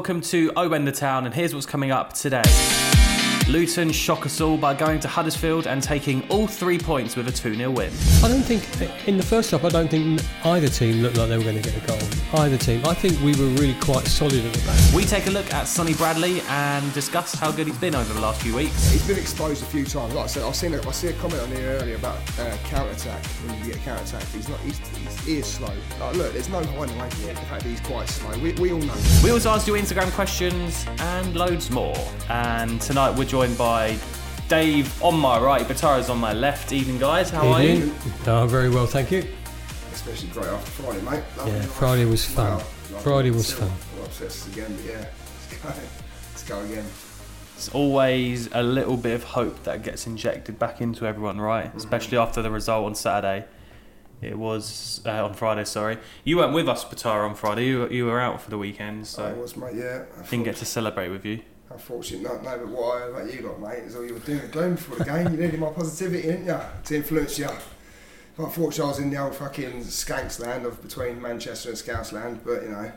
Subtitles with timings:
[0.00, 2.99] Welcome to Oh the Town, and here's what's coming up today.
[3.48, 7.32] Luton shock us all by going to Huddersfield and taking all three points with a
[7.32, 7.92] 2 0 win.
[8.22, 8.62] I don't think
[9.08, 9.64] in the first half.
[9.64, 12.40] I don't think either team looked like they were going to get a goal.
[12.40, 12.84] Either team.
[12.86, 14.94] I think we were really quite solid at the back.
[14.94, 18.20] We take a look at Sonny Bradley and discuss how good he's been over the
[18.20, 18.90] last few weeks.
[18.90, 20.14] He's been exposed a few times.
[20.14, 22.56] Like I said, I've seen a, I see a comment on here earlier about uh,
[22.64, 23.24] counter attack.
[23.26, 24.60] When you get counter attack, he's not.
[24.60, 25.74] He's, he's, he is slow.
[25.98, 28.38] Like, look, there's no hiding away from the fact that he's quite slow.
[28.38, 28.94] We, we all know.
[29.24, 31.96] We also asked you Instagram questions and loads more.
[32.28, 33.96] And tonight we're joined by
[34.48, 36.72] Dave on my right, Batara's on my left.
[36.72, 37.30] Evening, guys.
[37.30, 37.70] How are you?
[37.70, 37.94] Evening.
[38.26, 39.24] Oh, very well, thank you.
[39.92, 41.22] Especially great after Friday, mate.
[41.38, 41.68] Lovely Yeah, night.
[41.68, 42.58] Friday was fun.
[42.58, 42.98] Wow.
[42.98, 43.70] Friday was fun.
[43.96, 45.68] Well, upsets us again, but yeah, let's go.
[46.32, 46.84] Let's go again.
[47.56, 51.74] It's always a little bit of hope that gets injected back into everyone, right?
[51.74, 53.46] Especially after the result on Saturday.
[54.22, 55.64] It was uh, on Friday.
[55.64, 57.66] Sorry, you weren't with us, Patara, on Friday.
[57.66, 59.74] You, you were out for the weekend, So I was, mate.
[59.76, 60.04] Yeah.
[60.28, 61.40] didn't get to celebrate with you.
[61.70, 64.40] Unfortunately, not no, but what I about you lot, mate, is all you were doing
[64.50, 65.30] gloom before the game.
[65.30, 66.58] You needed my positivity, didn't you?
[66.84, 67.48] To influence you.
[68.36, 72.12] But unfortunately, I was in the old fucking skanks land of between Manchester and Scouse
[72.12, 72.90] land, but you know,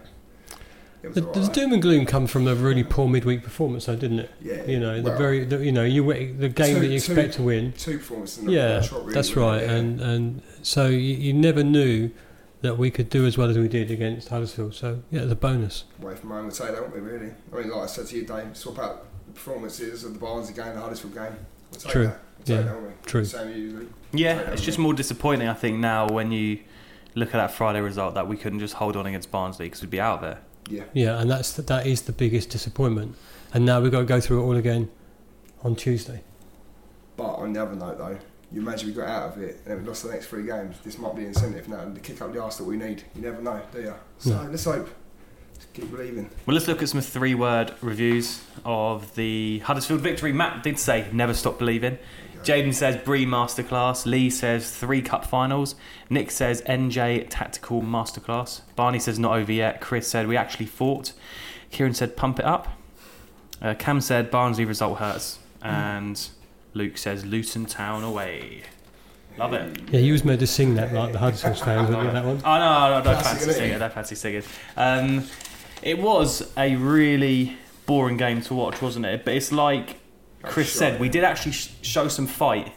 [1.04, 3.86] it was The, all the doom and gloom come from a really poor midweek performance,
[3.86, 4.32] though, didn't it?
[4.42, 4.64] Yeah.
[4.66, 7.14] You know, the well, very, the, you know, you the game Two- that you two-
[7.14, 7.74] expect to win.
[7.74, 8.44] two performances.
[8.46, 9.62] Yeah, really, that's right.
[9.62, 9.72] Yeah.
[9.72, 12.10] And and so you, you never knew
[12.64, 14.74] that we could do as well as we did against Huddersfield.
[14.74, 15.84] So yeah, it's a bonus.
[16.02, 17.02] away from home, we'll take that, won't we?
[17.02, 17.32] Really.
[17.52, 20.56] I mean, like I said to you, Dave, swap out the performances of the Barnsley
[20.56, 21.36] game, the Huddersfield game.
[21.72, 22.08] We'll True.
[22.08, 22.20] That.
[22.48, 22.64] We'll Yeah.
[22.64, 22.94] that, won't we?
[23.06, 23.26] True.
[23.26, 23.94] Same.
[24.14, 26.60] Yeah, it's just more disappointing, I think, now when you
[27.16, 29.92] look at that Friday result that we couldn't just hold on against Barnsley because we'd
[29.92, 30.40] be out there.
[30.70, 30.84] Yeah.
[30.94, 33.16] Yeah, and that's that is the biggest disappointment.
[33.54, 34.90] And now we've got to go through it all again
[35.64, 36.24] on Tuesday.
[37.18, 38.18] But on the other note, though,
[38.54, 40.76] you imagine we got out of it and then we lost the next three games.
[40.84, 43.04] This might be an incentive now to kick up the arse that we need.
[43.16, 43.94] You never know, do you?
[44.20, 44.50] So No.
[44.50, 44.90] let's hope.
[45.54, 46.30] Let's keep believing.
[46.46, 50.32] Well, let's look at some three word reviews of the Huddersfield victory.
[50.34, 51.98] Matt did say, never stop believing.
[52.44, 54.06] Jaden says, Bree Masterclass.
[54.06, 55.76] Lee says, three cup finals.
[56.10, 58.62] Nick says, NJ Tactical Masterclass.
[58.76, 59.80] Barney says, not over yet.
[59.80, 61.14] Chris said, we actually fought.
[61.72, 62.68] Kieran said, pump it up.
[63.62, 65.40] Uh, Cam said, Barnsley result hurts.
[65.62, 66.28] And
[66.74, 68.64] Luke says, Luton Town away.
[69.38, 69.80] Love it.
[69.92, 72.42] Yeah, you was meant to sing that like the Huddersfield fans, wasn't you, that one?
[72.44, 73.76] Oh no, no, I don't Classic, fancy singing.
[73.76, 74.44] I don't fancy singing.
[74.78, 75.24] Um,
[75.82, 79.26] it was a really boring game to watch, wasn't it?
[79.26, 79.98] But it's like
[80.44, 82.74] Chris That's said, we did actually sh- show some fight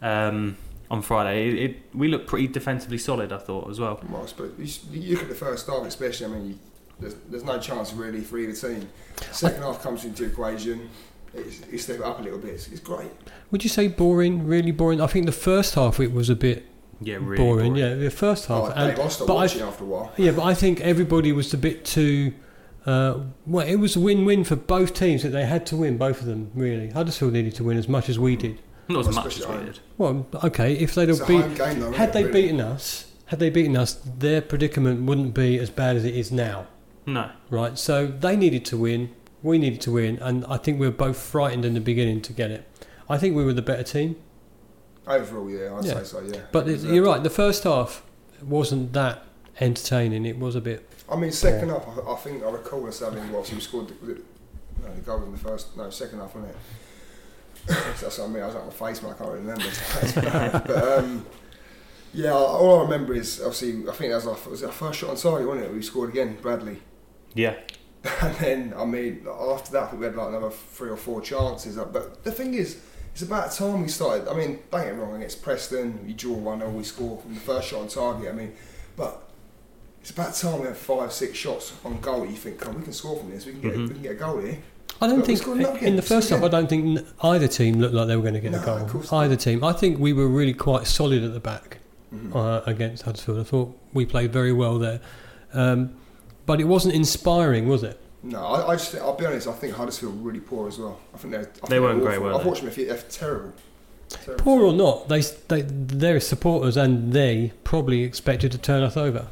[0.00, 0.56] um,
[0.90, 1.48] on Friday.
[1.48, 4.00] It, it, we looked pretty defensively solid, I thought, as well.
[4.08, 6.26] Well, I suppose you, you look at the first half, especially.
[6.26, 6.58] I mean, you,
[6.98, 8.88] there's, there's no chance really for either team.
[9.32, 10.88] Second half comes into equation.
[11.34, 12.50] It's, you step it up a little bit.
[12.54, 13.10] It's, it's great.
[13.50, 14.46] Would you say boring?
[14.46, 15.00] Really boring?
[15.00, 16.64] I think the first half it was a bit
[17.00, 17.76] Yeah, really boring.
[17.76, 18.64] Yeah, the first half.
[18.64, 20.12] Oh, and- Dave, I stopped but I- after a while.
[20.16, 22.32] Yeah, but I think everybody was a bit too.
[22.86, 26.20] Uh, well, it was a win-win for both teams that they had to win, both
[26.20, 26.88] of them really.
[26.90, 28.58] Huddersfield needed to win as much as we did.
[28.88, 29.78] Not as Well, much as we did.
[29.98, 31.92] Well, okay, if they'd It's have beat, game, though.
[31.92, 32.42] had isn't they really?
[32.42, 36.32] beaten us, had they beaten us, their predicament wouldn't be as bad as it is
[36.32, 36.66] now,
[37.06, 37.30] No.
[37.50, 37.78] right?
[37.78, 39.10] So they needed to win,
[39.42, 42.32] we needed to win, and I think we were both frightened in the beginning to
[42.32, 42.66] get it.
[43.08, 44.16] I think we were the better team,
[45.06, 45.94] Overall, yeah, I'd Yeah.
[45.94, 46.20] say so.
[46.20, 46.40] Yeah.
[46.52, 47.22] but it, you're right.
[47.22, 48.04] The first half
[48.42, 49.24] wasn't that
[49.60, 50.24] entertaining.
[50.26, 50.86] It was a bit.
[51.10, 53.94] I mean, second half, I, I think I recall us having what we scored the,
[54.00, 54.24] was it,
[54.82, 56.58] no, the goal in the first, no, second half, wasn't it?
[57.66, 58.42] That's what I mean.
[58.42, 59.12] I was at my face, man.
[59.12, 60.62] I can't remember.
[60.66, 61.26] but um,
[62.14, 65.10] yeah, all I remember is obviously I think that was our, was our first shot
[65.10, 65.72] on target, wasn't it?
[65.74, 66.80] We scored again, Bradley.
[67.34, 67.56] Yeah.
[68.22, 71.76] And then I mean, after that, we had like another three or four chances.
[71.76, 72.78] But the thing is,
[73.12, 74.28] it's about time we started.
[74.28, 75.16] I mean, don't get me wrong.
[75.16, 78.28] Against Preston, we draw one 0 we score from the first shot on target.
[78.30, 78.52] I mean,
[78.96, 79.22] but
[80.00, 82.24] it's about time we have five, six shots on goal.
[82.24, 83.44] You think, come, we can score from this.
[83.46, 83.88] We can get, Mhm.
[83.88, 84.58] we can get a goal here.
[85.02, 86.42] I don't But think in the first half.
[86.42, 88.86] I don't think either team looked like they were going to get No, a goal.
[88.86, 89.24] course not.
[89.24, 89.62] Either team.
[89.64, 91.78] I think we were really quite solid at the back
[92.14, 92.34] Mhm.
[92.34, 93.38] uh, against Huddersfield.
[93.40, 95.00] I thought we played very well there,
[95.54, 95.90] um,
[96.50, 97.96] but it wasn't inspiring, was it?
[98.24, 99.46] No, I, I just, I'll be honest.
[99.46, 100.98] I think Huddersfield were really poor as well.
[101.14, 102.20] I think they're I they think weren't great.
[102.20, 102.70] Were I've watched them.
[102.70, 103.52] a few- They're terrible.
[104.08, 104.42] Terrible.
[104.42, 109.28] Poor or not, they, they their supporters and they probably expected to turn us over.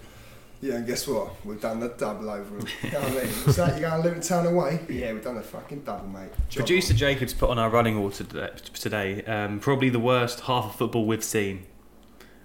[0.60, 1.44] Yeah, and guess what?
[1.44, 2.68] We've done the double over them.
[2.84, 3.26] You know what I mean?
[3.26, 3.80] What's that?
[3.80, 4.78] You're going to Luton Town away?
[4.88, 6.30] Yeah, we've done the fucking double, mate.
[6.48, 6.98] Job Producer on.
[6.98, 8.50] Jacobs put on our running order today.
[8.74, 11.66] today um, probably the worst half of football we've seen.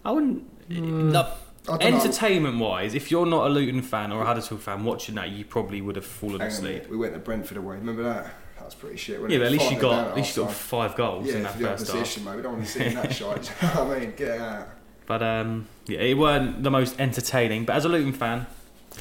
[0.03, 0.69] I wouldn't.
[0.69, 1.33] no, don't know.
[1.69, 5.45] Entertainment wise, if you're not a Luton fan or a Huddersfield fan watching that, you
[5.45, 6.73] probably would have fallen Hang on a asleep.
[6.75, 7.75] minute, We went to Brentford away.
[7.77, 8.25] Remember that?
[8.57, 9.21] That was pretty shit.
[9.21, 9.39] wasn't Yeah, it?
[9.41, 10.67] but at least you Five nil down got at least you got half-time.
[10.89, 11.95] five goals in Yeah, that for the first half.
[11.95, 12.35] opposition, mate.
[12.35, 13.51] We don't want to see that shite.
[13.61, 14.69] You know what I mean, get out.
[15.05, 17.65] But um, yeah, it weren't the most entertaining.
[17.65, 18.45] But as a Luton fan,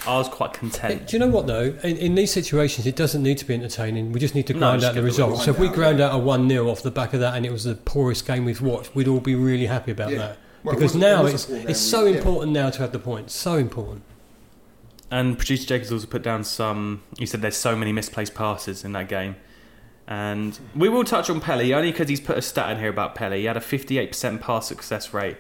[0.06, 1.06] I was quite content.
[1.09, 1.75] Do you know what though?
[1.85, 4.11] In, in these situations, it doesn't need to be entertaining.
[4.11, 5.38] We just need to No, grind just out the get the result.
[5.43, 7.44] So if we grind ground out a one 0 off the back of that, and
[7.47, 10.19] it was the poorest game we've watched, we'd all be really happy about Yeah.
[10.19, 10.38] that.
[10.64, 12.17] Well, because wasn't- it now was it's poor it's We- so yeah.
[12.17, 13.35] important now to have the points.
[13.35, 14.03] So important.
[15.11, 17.03] And producer Jacobs also put down some.
[17.19, 19.37] He said there's so many misplaced passes in that game.
[20.09, 23.14] And we will touch on Pelly only because he's put a stat in here about
[23.14, 23.41] Pelly.
[23.41, 25.37] He had a 58% pass success rate.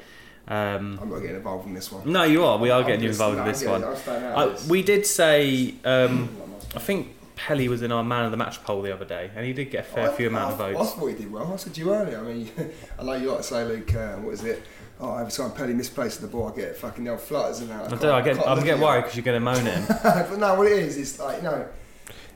[0.48, 2.10] Um, I'm not getting involved in this one.
[2.10, 2.58] no, you are.
[2.58, 3.82] We are I'm getting you involved in this one.
[3.84, 5.74] I'm staying out Uh, we did say.
[5.84, 6.28] Um,
[6.74, 9.44] I think Pelly was in our man of the match poll the other day, and
[9.46, 10.92] he did get a fair I- few amount of I, I votes.
[10.92, 11.52] thought he did well.
[11.52, 12.18] I said to you earlier.
[12.18, 12.50] I mean,
[12.98, 14.62] I know you like to say, Luke, uh, what is it?
[15.00, 17.86] Oh, every time Pelly misplaces the ball, I get fucking old flutters and that.
[17.86, 18.10] I can't- do.
[18.10, 18.46] I get.
[18.48, 19.84] I'm getting worried because you're going to moan him.
[20.02, 21.66] but no, what it is, it's like, you know.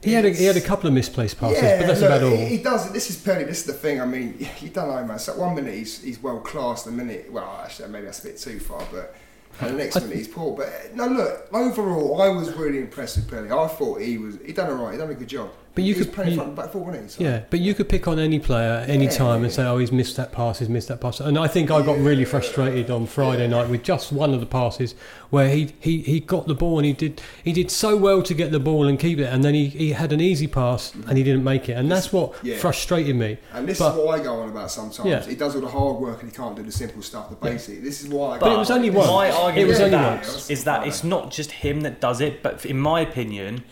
[0.02, 2.22] He had a, he had a couple of misplaced passes, yeah, but that's look, about
[2.22, 2.36] all.
[2.36, 2.92] He, he does it.
[2.92, 3.44] This is Pelly.
[3.44, 4.00] This is the thing.
[4.00, 5.18] I mean, you don't know, man.
[5.18, 8.38] So one minute he's, he's well classed, the minute, well, actually, maybe that's a bit
[8.38, 9.14] too far, but.
[9.60, 11.06] And the next minute he's poor, but uh, no.
[11.06, 13.50] Look, overall, I was really impressed with Pelly.
[13.50, 14.38] I thought he was.
[14.44, 14.92] He done all right.
[14.92, 15.50] He done a good job.
[15.76, 17.08] But you he was could- playing you- front back four, wasn't he?
[17.10, 19.76] So- Yeah, but you could pick on any player any Yeah, time and say, "Oh,
[19.78, 22.90] he's missed that pass, he's missed that pass." And I think I got really frustrated
[22.90, 24.94] on Friday night with just one of the passes
[25.28, 28.32] where he, he, he got the ball and he did he did so well to
[28.32, 31.18] get the ball and keep it, and then he, he had an easy pass and
[31.18, 32.56] he didn't make it, and that's what Yeah.
[32.56, 33.36] frustrated me.
[33.52, 35.06] And this But- is what I go on about sometimes.
[35.08, 35.22] Yeah.
[35.26, 37.84] He does all the hard work and he can't do the simple stuff, the basic.
[37.84, 39.06] This is why I But go it was only one.
[39.08, 40.50] My It argument was with only that once.
[40.50, 43.62] is that it's not just him that does it, but in my opinion,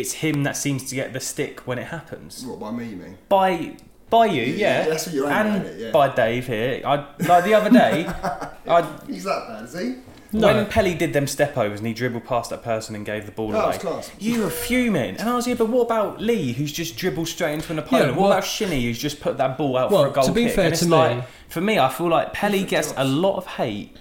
[0.00, 2.44] it's him that seems to get the stick when it happens.
[2.46, 3.18] What by me, you mean?
[3.28, 3.76] By
[4.10, 5.90] by you, Yeah, yeah, that's what you're aiming and at, yeah.
[5.90, 6.80] by Dave here.
[6.84, 8.06] I like the other day,
[8.66, 9.96] I He's that bad, is he?
[10.30, 10.46] No.
[10.54, 13.32] when Pelly did them step overs and he dribbled past that person and gave the
[13.32, 13.68] ball That away.
[13.68, 14.10] was class.
[14.18, 15.56] You were fuming, and I was here.
[15.56, 18.10] But what about Lee, who's just dribbled straight into an opponent?
[18.10, 20.24] Yeah, what well- about Shinny, who's just put that ball out Well, for a goal
[20.24, 20.54] to be kick?
[20.54, 23.36] fair and it's to like, me- for me, I feel like Pelly gets a lot
[23.36, 23.96] of hate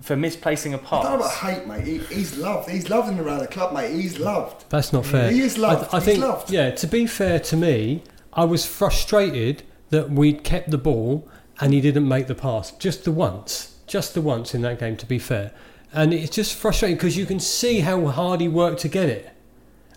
[0.00, 1.84] for misplacing a I don't know about hate, mate.
[1.84, 2.70] He, he's loved.
[2.70, 3.94] He's loved in around the club, mate.
[3.94, 4.64] He's loved.
[4.70, 5.30] That's not fair.
[5.30, 5.92] He is loved.
[5.92, 6.50] I, I He's think, loved.
[6.50, 6.70] yeah.
[6.70, 8.02] To be fair to me,
[8.32, 11.28] I was frustrated that we'd kept the ball
[11.60, 14.96] and he didn't make the pass just the once, just the once in that game.
[14.96, 15.52] To be fair,
[15.92, 19.30] and it's just frustrating because you can see how hard he worked to get it,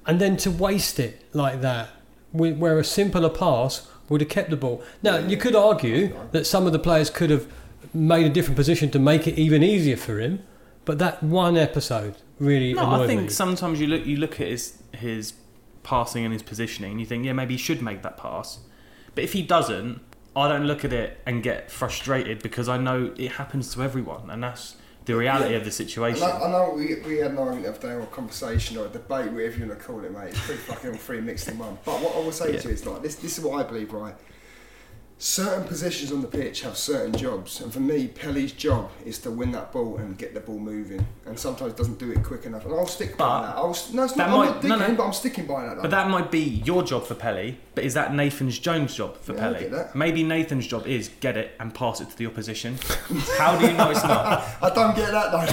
[0.07, 1.89] and then to waste it like that,
[2.31, 4.81] where a simpler pass would have kept the ball.
[5.03, 7.47] Now you could argue that some of the players could have
[7.93, 10.43] made a different position to make it even easier for him,
[10.85, 13.29] but that one episode really No, annoyed I think me.
[13.29, 15.33] sometimes you look you look at his his
[15.83, 18.59] passing and his positioning, and you think, yeah, maybe he should make that pass.
[19.15, 19.99] But if he doesn't,
[20.35, 24.29] I don't look at it and get frustrated because I know it happens to everyone,
[24.29, 24.75] and that's
[25.05, 25.57] the reality Yeah.
[25.57, 26.21] of the I situation.
[26.21, 28.85] know, I know we, we had an argument the other day or a conversation or
[28.85, 30.29] a debate, whatever you want to call it, mate.
[30.29, 31.77] It's pretty fucking all three mixed in one.
[31.83, 32.59] But what I will say Yeah.
[32.59, 33.15] to you is like this.
[33.15, 34.13] This is what I believe, right?
[35.23, 39.29] Certain positions on the pitch have certain jobs, and for me, Pelly's job is to
[39.29, 41.05] win that ball and get the ball moving.
[41.27, 42.65] And sometimes doesn't do it quick enough.
[42.65, 43.55] And I'll stick by But that.
[43.55, 44.35] I'll, no, it's that not.
[44.35, 44.95] might- I'm not digging, no.
[44.95, 45.75] but I'm sticking by that.
[45.75, 45.81] Though.
[45.83, 49.33] But that might be your job for Pelly, but is that Nathan's Jones' job for
[49.35, 49.59] Yeah, I Pelly?
[49.59, 49.95] get that.
[49.95, 52.79] Maybe Nathan's job is get it and pass it to the opposition.
[53.37, 54.43] How do you know it's not?
[54.63, 55.45] I don't get that though.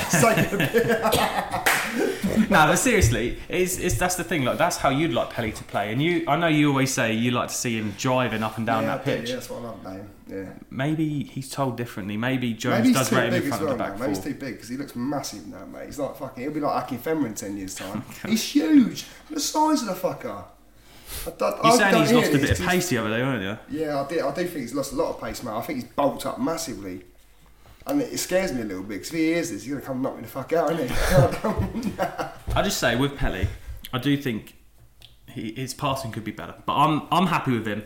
[2.28, 2.50] It's taking a bit.
[2.50, 4.44] no, but seriously, it's, it's that's the thing.
[4.44, 6.24] Like that's how you'd like Pelly to play, and you.
[6.28, 8.96] I know you always say you like to see him driving up and down yeah,
[8.96, 9.28] that do, pitch.
[9.30, 10.10] Yeah, that's what I love him.
[10.28, 10.44] Yeah.
[10.70, 12.16] Maybe he's told differently.
[12.18, 13.92] Maybe Jones Maybe does rate him in front well, of the man.
[13.92, 14.22] back Maybe four.
[14.22, 15.86] he's too big because he looks massive now, mate.
[15.86, 16.42] He's like fucking.
[16.42, 18.04] He'll be like Akinfenwa in ten years' time.
[18.26, 19.06] he's huge.
[19.30, 20.44] The size of the fucker.
[21.26, 23.42] I, don't- You I saying he's lost a bit of pace the other day, weren't
[23.72, 23.80] you?
[23.80, 25.52] Yeah, I, do, I do think he's lost a lot of pace, mate.
[25.52, 27.04] I think he's bulked up massively.
[27.88, 29.86] And it scares me a little bit because if he hears this, he's going to
[29.86, 31.92] come and knock me the fuck out, isn't he?
[32.54, 33.48] I just say with Pelly,
[33.92, 34.56] I do think
[35.28, 37.84] he, his passing could be better, but I'm I'm happy with him.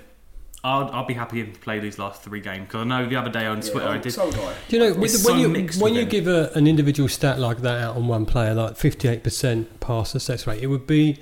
[0.64, 3.16] I'll, I'll be happy if he play these last three games because I know the
[3.16, 4.12] other day on Twitter I did.
[4.12, 4.54] so do I.
[4.68, 6.08] Do you know It's with, so when you mixed when with you him.
[6.08, 9.80] give a, an individual stat like that out on one player, like fifty eight percent
[9.80, 11.18] pass success rate, it would be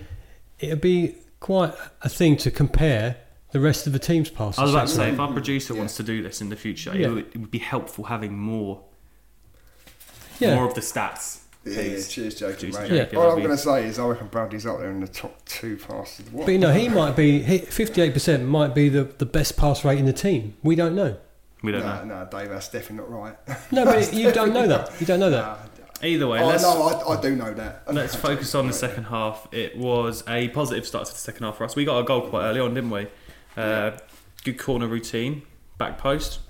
[0.59, 1.73] it would be quite
[2.03, 3.17] a thing to compare
[3.53, 4.59] the rest of the team's pass.
[4.59, 5.81] I was about to say if our producer Yeah.
[5.81, 7.09] wants to do this in the future, Yeah.
[7.09, 8.83] it, would, it would be helpful having more
[10.39, 10.55] Yeah.
[10.57, 11.39] more of the stats.
[11.65, 12.89] Yeah, cheers, Jacob, Cheers, mate.
[12.89, 13.19] Jacob.
[13.19, 15.77] All I'm going to say is I reckon Bradley's up there in the top two
[15.77, 16.25] passes.
[16.33, 16.47] What?
[16.47, 19.85] But you know, he might be fifty eight percent might be the, the best pass
[19.85, 20.55] rate in the team.
[20.63, 21.19] We don't know.
[21.63, 22.25] We don't no, know.
[22.25, 23.37] no, Dave, that's definitely not right.
[23.71, 24.99] No, but you don't know that.
[24.99, 25.43] You don't know that.
[25.45, 25.57] Nah.
[26.03, 27.83] Either way, oh let's no, I, I do know that.
[27.93, 29.47] let's focus on the second half.
[29.53, 31.77] It was a positive start to the second half for us.
[31.77, 33.07] We got a goal quite early on, didn't we?
[33.57, 33.93] Uh,
[34.45, 35.43] good corner routine,
[35.79, 36.41] back post.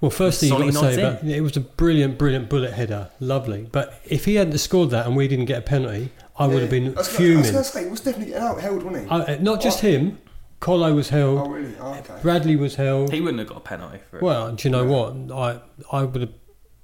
[0.00, 3.10] Well, firstly, you've got to say nods that it was a brilliant, brilliant bullet header.
[3.20, 3.68] Lovely.
[3.70, 6.70] But if he hadn't scored that and we didn't get a penalty, I would have
[6.70, 7.42] been I was gonna- I was fuming.
[7.42, 9.10] going to say, he was definitely getting out held, wasn't he?
[9.10, 9.88] I, uh, not just Oh.
[9.88, 10.18] him,
[10.60, 11.74] Colo was held, oh, really?
[11.78, 12.14] Oh, okay.
[12.22, 13.12] Bradley was held.
[13.12, 14.22] He wouldn't have got a penalty for it.
[14.22, 15.14] Well, do you know what?
[15.36, 15.60] I
[15.92, 16.32] I would have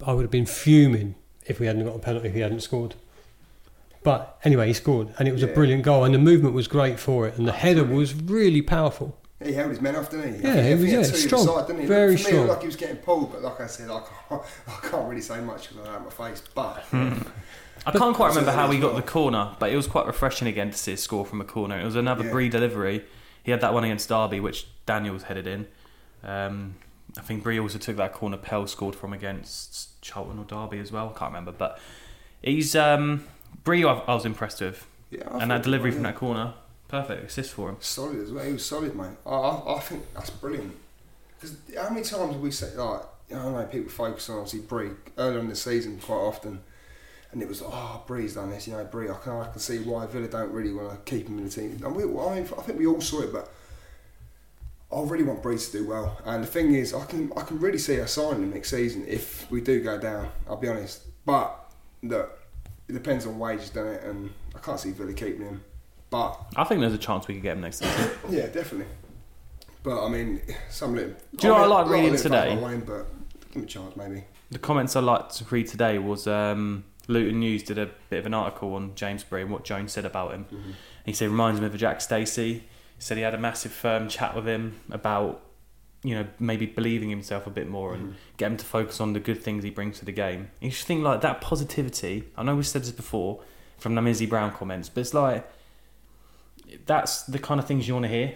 [0.07, 1.15] I would have been fuming
[1.47, 2.95] if we hadn't got a penalty if he hadn't scored.
[4.03, 5.55] But anyway, he scored, and it was a Yeah.
[5.55, 9.17] brilliant goal, and the movement was great for it, and the header was really powerful.
[9.45, 10.43] He held his men off, didn't he?
[10.43, 11.47] Yeah, I think, he I was, think yeah, had two either strong.
[11.47, 11.87] Side, didn't he?
[11.87, 12.37] Very For me, it strong.
[12.41, 15.21] looked like he was getting pulled, but like I said, I can't, I can't really
[15.21, 16.43] say much because I don't have my face.
[16.55, 17.23] But I
[17.93, 18.97] But- can't quite remember how he got Well.
[19.03, 21.79] the corner, but it was quite refreshing again to see a score from a corner.
[21.79, 22.31] It was another Yeah.
[22.31, 23.05] Bree delivery.
[23.43, 25.67] He had that one against Derby, which Daniels headed in.
[26.23, 26.77] Um,
[27.19, 30.91] I think Bree also took that corner Pell scored from against Charlton or Derby as
[30.91, 31.13] well.
[31.15, 31.79] I can't remember, but
[32.43, 33.25] he's um,
[33.63, 33.85] Bree.
[33.85, 36.55] I, I was impressed with, yeah, I and that he delivery was, from that corner,
[37.03, 37.77] perfect assist for him.
[37.81, 38.45] solid as well.
[38.45, 39.17] He was solid, mate.
[39.27, 40.75] I, I, I think that's brilliant.
[41.41, 44.91] Because how many times have we said like I know people focus on obviously Bree
[45.19, 46.61] earlier in the season quite often,
[47.33, 49.11] and it was oh Bree's done this, you know Bree.
[49.11, 51.51] I can I can see why Villa don't really want to keep him in the
[51.51, 51.81] team.
[51.85, 53.51] And we, I, mean, I think we all saw it, but.
[54.95, 57.59] I really want Bree to do well, and the thing is, I can I can
[57.59, 60.29] really see us signing him next season if we do go down.
[60.47, 62.39] I'll be honest, but look,
[62.87, 64.05] it depends on wages, doesn't it?
[64.05, 65.65] And I can't see Villa keeping him,
[66.15, 68.11] but I think there's a chance we could get him next season.
[68.31, 68.87] yeah, definitely.
[69.83, 70.41] But I mean,
[70.71, 71.13] some little.
[71.35, 72.57] Do you know what I like reading today?
[72.57, 73.07] Wayne, but
[73.49, 74.23] give him a chance, maybe.
[74.53, 78.27] The comments I liked to read today was um, Luton News did a bit of
[78.27, 80.45] an article on James Bree and what Jones said about him.
[80.45, 80.71] Mm-hmm.
[81.05, 82.53] He said reminds me of a Jack Stacey.
[82.53, 82.63] He
[83.01, 85.43] said he had a massive firm chat with him about
[86.05, 89.21] you know maybe believing himself a bit more and get him to focus on the
[89.21, 90.53] good things he brings to the game.
[90.61, 92.29] You just think like that positivity.
[92.37, 93.41] I know we've said this before
[93.79, 95.45] from the Mizzy Brown comments, but it's like
[96.87, 98.35] that's the kind of things you want to hear.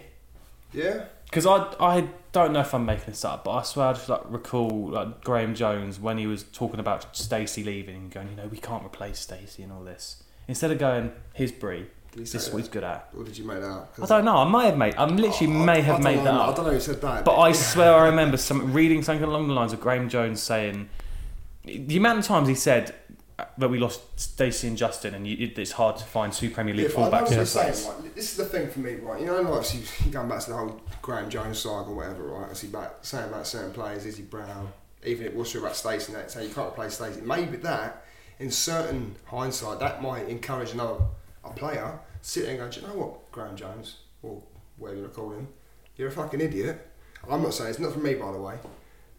[0.73, 1.05] Yeah.
[1.25, 4.09] Because I, I don't know if I'm making this up, but I swear I just
[4.09, 8.35] like recall like Graeme Jones when he was talking about Stacey leaving and going, you
[8.35, 10.23] know, we can't replace Stacey and all this.
[10.47, 13.09] Instead of going, here's Bree, this is what he's good at.
[13.15, 13.93] Or did you make that up?
[14.01, 14.37] I don't know.
[14.37, 14.95] I may have made.
[14.95, 17.25] I literally may I have made know, that I don't know who said that.
[17.25, 20.89] But I swear I remember some reading something along the lines of Graeme Jones saying
[21.63, 22.95] the amount of times he said
[23.57, 26.87] that we lost Stacey and Justin, and you, it's hard to find two Premier League
[26.87, 27.87] If I know fullbacks what in saying, place.
[27.87, 29.19] right, this is the thing for me, right?
[29.19, 32.49] You know, like, obviously, going back to the whole Graeme Jones saga or whatever, right?
[32.49, 34.71] I see about saying about certain players, Izzy Brown,
[35.05, 37.21] even if it was true about Stacey and that, saying you can't replace Stacey.
[37.21, 38.05] Maybe that,
[38.39, 41.01] in certain hindsight, that might encourage another
[41.43, 44.41] a player sit there and go, do you know what, Graeme Jones, or
[44.77, 45.47] whatever you want to call him,
[45.97, 46.85] you're a fucking idiot.
[47.29, 48.55] I'm not saying it's not for me, by the way.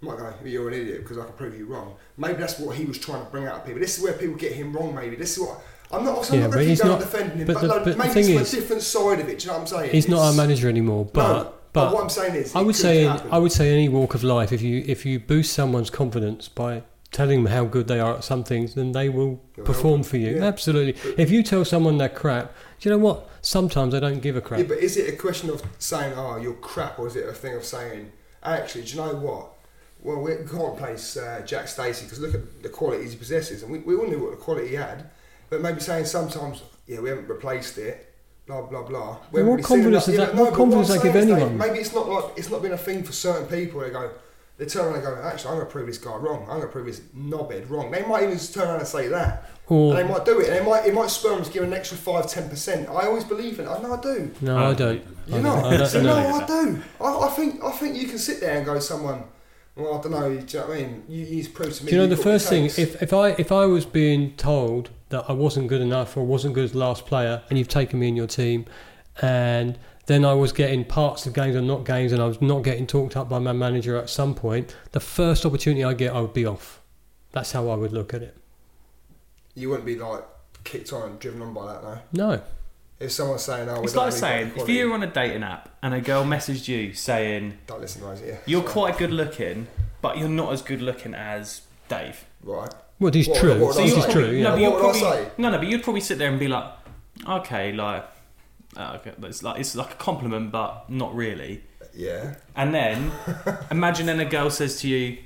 [0.02, 1.94] You're an idiot because I can prove you wrong.
[2.16, 3.80] Maybe that's what he was trying to bring out of people.
[3.80, 4.94] This is where people get him wrong.
[4.94, 5.60] Maybe this is what
[5.92, 6.28] I'm not.
[6.30, 8.10] I'm Yeah, not but he's not- defending him, but but, the- like, but the maybe
[8.14, 9.38] thing it's is- a different side of it.
[9.40, 9.90] Do you know what I'm saying?
[9.90, 12.76] He's not our manager anymore, but no, but, but what I'm saying is, I would
[12.76, 13.06] say.
[13.06, 16.82] I would say any walk of life if you if you boost someone's confidence by
[17.12, 20.16] telling them how good they are at some things, then they will You'll perform for
[20.16, 20.36] you.
[20.36, 20.44] yeah.
[20.44, 20.94] Absolutely.
[21.18, 23.28] If you tell someone they're crap, do you know what?
[23.42, 24.60] Sometimes they don't give a crap.
[24.60, 27.32] Yeah, but is it a question of saying, "Oh, you're crap," or is it a
[27.32, 28.12] thing of saying,
[28.44, 29.48] "Actually, do you know what?
[30.02, 33.70] Well, we can't replace uh, Jack Stacey because look at the qualities he possesses, and
[33.70, 35.10] we, we all knew what the quality he had."
[35.50, 38.06] But maybe saying sometimes, "Yeah, we haven't replaced it."
[38.46, 39.18] Blah blah blah.
[39.30, 41.56] We Well, what confidence is that- no, what but confidence I'm I give anyone?
[41.58, 43.80] Maybe it's not like it's not been a thing for certain people.
[43.80, 44.10] They go,
[44.58, 46.42] they turn around and go, "Actually, I'm going to prove this guy wrong.
[46.42, 49.08] I'm going to prove this knobhead wrong." They might even just turn around and say
[49.08, 49.50] that.
[49.68, 51.62] Or And they might do it, and it might it might spur them to give
[51.62, 52.88] an extra five, ten percent.
[52.88, 53.68] I always believe in it.
[53.68, 54.30] I know I do.
[54.40, 55.02] no, I don't.
[55.28, 56.82] You I know, don't, I don't so no, I do.
[57.00, 59.24] I, I think I think you can sit there and go, someone.
[59.80, 60.28] Well, I don't know.
[60.28, 61.02] Do you know what I mean?
[61.08, 61.90] You, you prove to me.
[61.90, 62.64] Do you know the got what it first thing?
[62.66, 66.54] If, if I if I was being told that I wasn't good enough or wasn't
[66.54, 68.66] good as last player, and you've taken me in your team,
[69.22, 72.62] and then I was getting parts of games and not games, and I was not
[72.62, 76.20] getting talked up by my manager at some point, the first opportunity I get, I
[76.20, 76.80] would be off.
[77.32, 78.36] That's how I would look at it.
[79.54, 80.24] you wouldn't be like
[80.64, 81.98] kicked on and driven on by that, no.
[82.12, 82.42] No,
[83.00, 86.00] If someone's saying, "Oh, It's like saying if you're on a dating app and a
[86.02, 88.36] girl messaged you saying don't listen to those, yeah.
[88.46, 88.72] you're Sorry.
[88.72, 89.66] quite good looking,
[90.02, 92.24] but you're not as good looking as Dave.
[92.42, 92.72] right.
[92.98, 93.58] well, this is true.
[93.58, 94.40] what would I this is true.
[94.42, 95.28] No, but What you'd would I probably say?
[95.38, 96.64] no, no, but you'd probably sit there and be like,
[97.26, 98.04] okay, like,
[98.76, 101.62] uh, okay, it's like it's like a compliment, but not really.
[101.94, 102.34] Yeah.
[102.54, 103.10] And then
[103.70, 105.18] imagine then a girl says to you,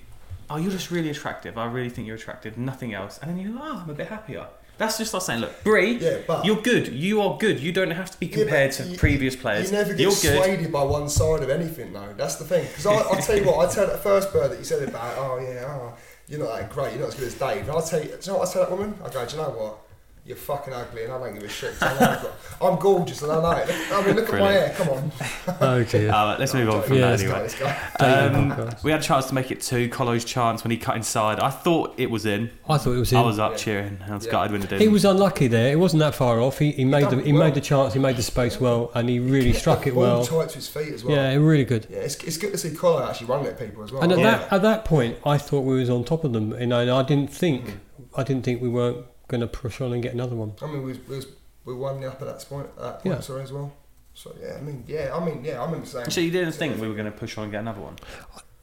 [0.49, 1.59] "Oh, you're just really attractive.
[1.59, 2.57] I really think you're attractive.
[2.57, 5.41] Nothing else." And then you're like, "Oh, I'm a bit happier." That's just like saying,
[5.41, 6.89] look, Bree, Yeah, but- you're good.
[6.89, 7.61] You are good.
[7.61, 9.71] You don't have to be compared Yeah, to you- previous players.
[9.71, 10.43] You never get You're good.
[10.43, 12.13] swayed by one side of anything, though.
[12.17, 12.67] That's the thing.
[12.67, 15.39] Because I'll tell you what, I tell that first bird that you said about, oh
[15.39, 15.93] yeah, oh,
[16.29, 17.63] you're not that great, you're not as good as Dave.
[17.63, 18.95] And I'll tell you, do you know what I tell that woman?
[19.05, 19.79] I go, do you know what?
[20.27, 21.75] You're fucking ugly, and I don't give a shit.
[21.83, 23.69] I know I've got- I'm gorgeous, and I know it.
[23.93, 24.75] I mean, look at my Brilliant.
[24.75, 24.75] hair.
[24.75, 25.13] Come on.
[25.61, 26.11] Oh dear.
[26.15, 27.41] Uh, let's move on from Yeah, that let's anyway.
[27.41, 27.55] Let's
[27.99, 28.65] go.
[28.65, 29.91] Um, we had a chance to make it two.
[29.91, 31.41] Colo's chance when he cut inside.
[31.41, 32.51] I thought it was in.
[32.67, 33.19] I thought it was in.
[33.19, 33.57] I was up Yeah.
[33.59, 33.99] cheering.
[34.09, 34.33] I was Yeah.
[34.33, 34.81] gutted when it didn't.
[34.81, 35.73] He was unlucky there.
[35.73, 36.59] It wasn't that far off.
[36.59, 37.43] He, he made the he well.
[37.45, 37.93] made the chance.
[37.93, 40.25] He made the space well, and he really Kept struck it well.
[40.25, 41.15] tight to his feet as well.
[41.17, 41.87] Yeah, really good.
[41.91, 44.03] Yeah, it's, it's good to see Collar actually running at people as well.
[44.03, 44.39] And at Yeah.
[44.39, 46.91] that at that point, I thought we was on top of them, you know, and
[46.91, 47.79] I didn't think
[48.17, 50.53] I didn't think we weren't going to push on and get another one.
[50.63, 51.27] I mean, we was, we was
[51.65, 53.21] we won the up at that point, at that point Yeah.
[53.21, 53.73] sorry, as well.
[54.13, 56.11] So yeah, I mean, yeah, I mean, yeah, I remember saying.
[56.11, 57.97] So you didn't think we were going to push on and get another one?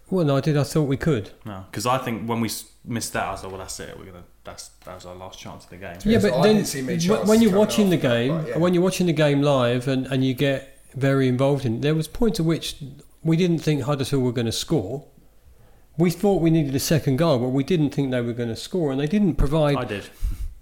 [0.10, 0.58] Well, no, I did.
[0.58, 1.32] I thought we could.
[1.46, 2.50] No, because I think when we
[2.86, 3.98] missed that, I was like, well, that's it.
[3.98, 4.24] We're gonna.
[4.44, 5.98] That's that was our last chance of the game.
[6.04, 8.28] Yeah, so but I then didn't see many chances when you're watching the after that,
[8.28, 8.58] game, yeah.
[8.58, 11.96] when you're watching the game live, and, and you get very involved in, it, there
[11.96, 12.76] was points at which
[13.24, 15.06] we didn't think Huddersfield were going to score.
[15.98, 18.56] We thought we needed a second goal, but we didn't think they were going to
[18.56, 19.78] score, and they didn't provide.
[19.78, 20.10] I did.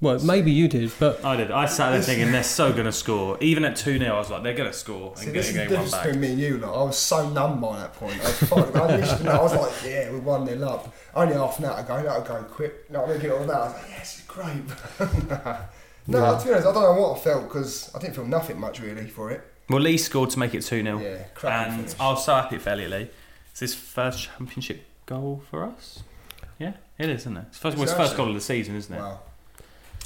[0.01, 1.51] Well, maybe you did, but I did.
[1.51, 3.37] I sat there thinking they're so going to score.
[3.41, 5.57] Even at 2 0, I was like, they're going to score See, and this get
[5.57, 6.03] a is the game one difference back.
[6.05, 6.57] between me and you.
[6.57, 8.19] Like, I was so numb by that point.
[8.21, 10.93] I was, fuck, I, literally, I was like, yeah, we won nil up.
[11.13, 12.85] Only half an hour ago, that'll go quick.
[12.87, 13.21] You know what I mean?
[13.21, 13.55] Get all that.
[13.57, 14.63] I was like, yes, it's great.
[16.07, 16.37] no, Yeah.
[16.39, 18.79] to be honest, I don't know what I felt because I didn't feel nothing much
[18.79, 19.41] really for it.
[19.69, 20.99] Well, Lee scored to make it 2 0.
[20.99, 21.99] Yeah, cracking And finish.
[21.99, 23.09] I was so happy for Elliot Lee.
[23.51, 26.03] It's his first championship goal for us.
[26.57, 27.45] Yeah, it is, isn't it?
[27.49, 28.99] It's first, well, it's first goal of the season, isn't it?
[28.99, 29.19] Wow.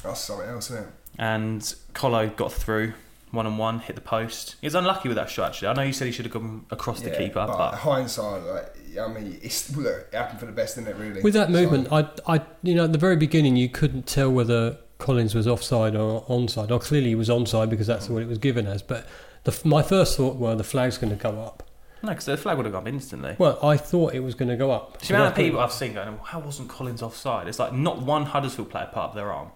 [0.04, 0.88] Oh, that's something else, isn't it?
[1.18, 2.92] And Colo got through
[3.30, 4.56] one on one, hit the post.
[4.60, 5.68] He was unlucky with that shot, actually.
[5.68, 8.42] I know you said he should have gone across the Yeah, keeper, but, but hindsight,
[8.44, 11.20] like, I mean, it's, look, it happened for the best, didn't it, really?
[11.22, 14.30] with that So- movement, I, I, you know, at the very beginning, you couldn't tell
[14.30, 16.70] whether Collins was offside or onside.
[16.70, 18.82] Or clearly, he was onside because that's what it was given as.
[18.82, 19.06] But
[19.44, 21.64] the, my first thought, well, the flag's going to go up.
[22.04, 23.34] no, because the flag would have gone up instantly.
[23.38, 25.00] Well, I thought it was going to go up.
[25.00, 27.48] The amount of people I've seen going, how wasn't Collins offside?
[27.48, 29.48] It's like not one Huddersfield player put up their arm.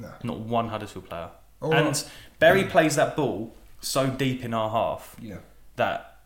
[0.00, 0.10] No.
[0.22, 1.30] Not one Huddersfield player.
[1.60, 2.10] Oh, all and right.
[2.38, 5.38] Berry um, plays that ball so deep in our half Yeah.
[5.76, 6.18] that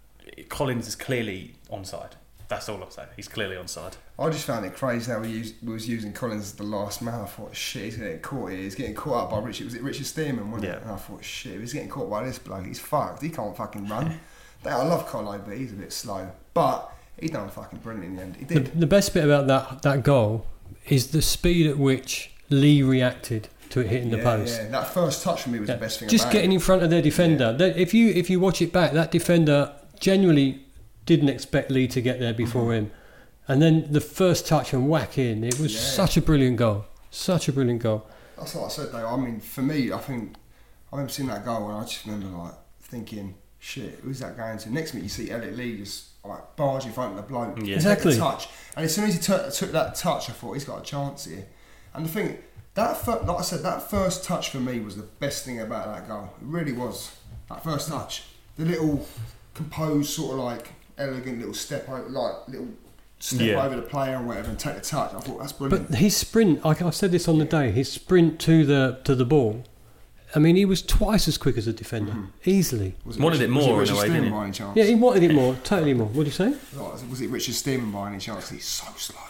[0.48, 2.12] Collins is clearly onside.
[2.48, 3.04] That's all I'll say.
[3.16, 3.94] He's clearly onside.
[4.18, 7.00] I just found it crazy how we, used, we was using Collins as the last
[7.00, 7.20] man.
[7.20, 8.60] I thought, shit, he's getting caught here.
[8.60, 9.64] He's getting caught up by Richard.
[9.64, 10.76] Was it Richard Stearman, wasn't Yeah.
[10.76, 10.82] it?
[10.82, 13.22] And I thought, shit, if he's getting caught by this bloke, he's fucked.
[13.22, 14.20] He can't fucking run.
[14.66, 16.30] I love Colo, but he's a bit slow.
[16.52, 18.36] But he done fucking brilliant in the end.
[18.36, 18.80] He The, did.
[18.80, 20.46] the best bit about that that goal
[20.88, 24.60] is the speed at which Lee reacted to it hitting the post.
[24.60, 24.68] yeah.
[24.68, 25.74] That first touch for me was Yeah.
[25.76, 26.56] the best thing Just about getting it.
[26.56, 27.52] in front of their defender.
[27.52, 30.64] That- If you if you watch it back, that defender genuinely
[31.06, 32.86] didn't expect Lee to get there before mm-hmm.
[32.86, 32.90] him,
[33.48, 35.42] and then the first touch and whack in.
[35.44, 35.80] It was Yeah.
[35.80, 36.84] such a brilliant goal.
[37.10, 38.06] Such a brilliant goal.
[38.36, 39.06] That's what I said though.
[39.06, 40.34] I mean, for me, I think
[40.92, 44.58] I remember seeing that goal and I just remember like thinking, shit, who's that going
[44.58, 44.72] to?
[44.72, 47.64] Next minute, you see Elliot Lee just like barge in front of the bloke, Yeah.
[47.64, 48.12] take Exactly.
[48.14, 50.80] the touch, and as soon as he took, took that touch, I thought he's got
[50.80, 51.46] a chance here.
[51.94, 52.38] And the thing,
[52.74, 55.86] that fir- like I said, that first touch for me was the best thing about
[55.94, 56.32] that goal.
[56.40, 57.14] It really was.
[57.48, 58.24] That first touch,
[58.56, 59.06] the little
[59.54, 62.68] composed, sort of like elegant little step, over, like little
[63.18, 63.64] step Yeah.
[63.64, 65.12] over the player and whatever, and take the touch.
[65.14, 65.90] I thought that's brilliant.
[65.90, 69.14] But his sprint, like I said this on the day, his sprint to the to
[69.14, 69.64] the ball.
[70.34, 72.48] I mean, he was twice as quick as a defender, mm-hmm.
[72.48, 72.94] easily.
[73.04, 74.30] was wanted Richard- it was more in a way, didn't he?
[74.30, 74.76] by any chance?
[74.78, 76.06] Yeah, he wanted it more, totally more.
[76.06, 76.54] What do you say?
[77.10, 78.48] Was it Richard Stearman by any chance?
[78.48, 79.20] He's so slow.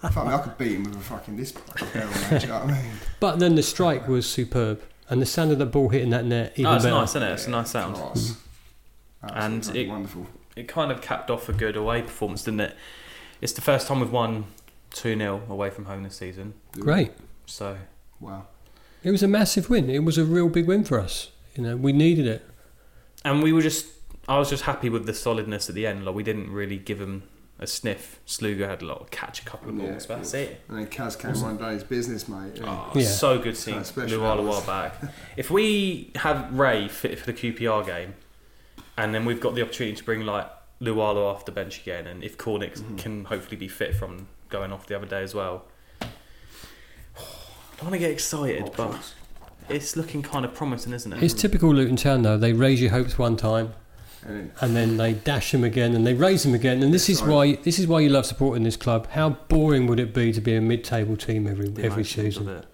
[0.00, 2.40] Fuck me, I could beat him with a fucking this fucking barrel, man.
[2.40, 2.90] You know what I mean?
[3.20, 6.52] But then the strike was superb, and the sound of the ball hitting that net
[6.54, 6.94] even Oh, it's better.
[6.96, 7.32] nice, isn't it?
[7.32, 7.96] It's a nice sound.
[7.96, 8.20] Class.
[9.24, 9.26] Mm-hmm.
[9.38, 10.26] And Absolutely it- wonderful.
[10.56, 12.76] It kind of capped off a good away performance, didn't it?
[13.40, 14.44] It's the first time we've won
[14.90, 16.54] 2 0 away from home this season.
[16.72, 17.12] Great.
[17.46, 17.76] So,
[18.20, 18.46] Wow.
[19.04, 19.88] It was a massive win.
[19.88, 21.30] It was a real big win for us.
[21.54, 22.44] You know, we needed it.
[23.24, 23.86] and we were just,
[24.28, 26.04] I was just happy with the solidness at the end.
[26.04, 27.22] Like, we didn't really give him
[27.58, 28.20] a sniff.
[28.26, 30.60] Sluga had a lot, catch a couple of balls, but that's of it.
[30.68, 32.60] And then Kaz came one day, his business, mate.
[32.64, 33.04] Oh, Yeah.
[33.06, 34.96] so good seeing That's special, LuaLua that while back.
[35.36, 38.14] If we have Ray fit for the QPR game,
[38.96, 40.48] and then we've got the opportunity to bring like
[40.80, 42.96] LuaLua off the bench again, and if Cornick Mm-hmm.
[42.96, 45.64] can hopefully be fit from going off the other day as well,
[46.00, 49.14] I want to get excited, but
[49.68, 51.22] it's looking kind of promising, isn't it?
[51.22, 52.36] It's typical Luton Town, though.
[52.38, 53.72] They raise your hopes one time,
[54.26, 56.82] And then, they dash them again, and they raise them again.
[56.82, 57.32] And this is Sorry.
[57.32, 59.06] why this is why you love supporting this club.
[59.10, 62.42] How boring would it be to be a mid-table team every The every emotions of
[62.44, 62.48] season?
[62.48, 62.64] it.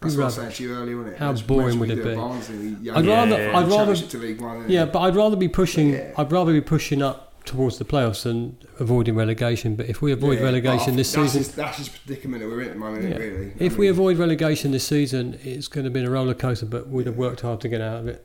[0.00, 0.36] that's what I was rubbish.
[0.36, 1.18] saying to you earlier, wasn't it?
[1.18, 2.14] How Imagine- boring imagine would it be?
[2.14, 4.64] Barnsley, I'd rather, yeah, I'd rather, to League One.
[4.70, 5.92] yeah, but I'd rather be pushing.
[5.94, 6.12] Yeah.
[6.16, 9.74] I'd rather be pushing up towards the playoffs than avoiding relegation.
[9.74, 12.60] But if we avoid Yeah, relegation this that's season, Just, that's just predicament that we're
[12.60, 13.16] in at the moment, Yeah.
[13.16, 13.52] really.
[13.58, 16.66] if I we avoid relegation this season, it's going to be a roller coaster.
[16.66, 18.24] But we'd have worked hard to get out of it.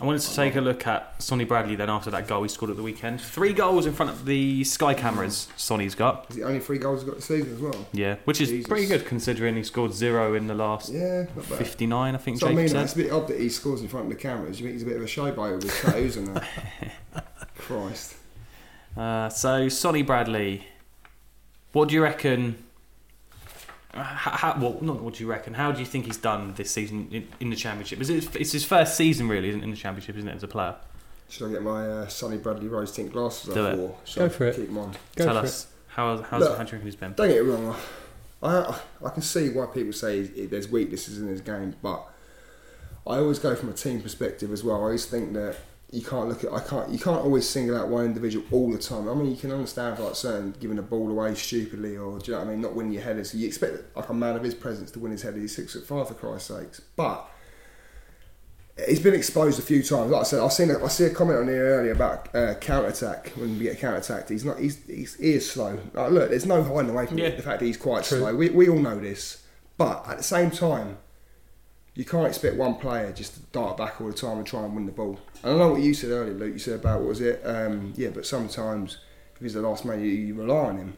[0.00, 2.70] I wanted to take a look at Sonny Bradley then after that goal he scored
[2.72, 3.20] at the weekend.
[3.20, 6.26] Three goals in front of the Sky cameras Sonny's got.
[6.30, 7.86] Is it only three goals he's got this season as well?
[7.92, 8.66] Yeah, which is Jesus.
[8.68, 11.58] pretty good considering he scored zero in the last Yeah, not bad.
[11.58, 12.82] 59, I think So I mean, said.
[12.82, 14.58] it's a bit odd that he scores in front of the cameras.
[14.58, 16.44] You think he's a bit of a showboat with his tattoos and that?
[17.56, 18.16] Christ.
[18.96, 20.66] Uh, so Sonny Bradley,
[21.72, 22.56] what do you reckon?
[23.94, 25.54] How, how, well, not what do you reckon?
[25.54, 28.00] How do you think he's done this season in, in the championship?
[28.00, 30.48] Is it, it's his first season really isn't in the championship, isn't it, as a
[30.48, 30.74] player?
[31.28, 33.76] Should I get my uh, Sonny Bradley rose tint glasses Do up it.
[34.16, 34.56] Go I for it.
[34.56, 34.92] keep them on?
[35.16, 36.58] Go Tell for us how how's Look.
[36.58, 37.12] how do you reckon he's been?
[37.14, 37.76] Don't get it wrong.
[38.42, 42.04] I I can see why people say there's weaknesses in his game, but
[43.06, 44.76] I always go from a team perspective as well.
[44.76, 45.56] I always think that
[45.90, 48.78] you can't look at I can't you can't always single out one individual all the
[48.78, 49.08] time.
[49.08, 52.32] I mean, you can understand like certain giving a ball away stupidly or do you
[52.32, 53.30] know what I mean, not winning your headers.
[53.30, 55.38] So you expect like a man of his presence to win his header.
[55.38, 57.30] He's six foot five for Christ's sakes, but.
[58.88, 60.10] He's been exposed a few times.
[60.10, 60.68] Like I said, I've seen.
[60.68, 63.28] A, I see a comment on here earlier about uh, counter attack.
[63.36, 64.58] When we get counter attacked, he's not.
[64.58, 65.78] He's, he's he is slow.
[65.92, 67.30] Like, look, there's no hiding away from Yeah.
[67.30, 68.18] The fact that he's quite True.
[68.18, 68.34] slow.
[68.34, 69.44] We, we all know this,
[69.78, 70.98] but at the same time,
[71.94, 74.74] you can't expect one player just to dart back all the time and try and
[74.74, 75.20] win the ball.
[75.44, 76.54] And I know what you said earlier, Luke.
[76.54, 77.42] You said about what was it?
[77.44, 78.98] Um, yeah, but sometimes
[79.36, 80.96] if he's the last man, you, you rely on him.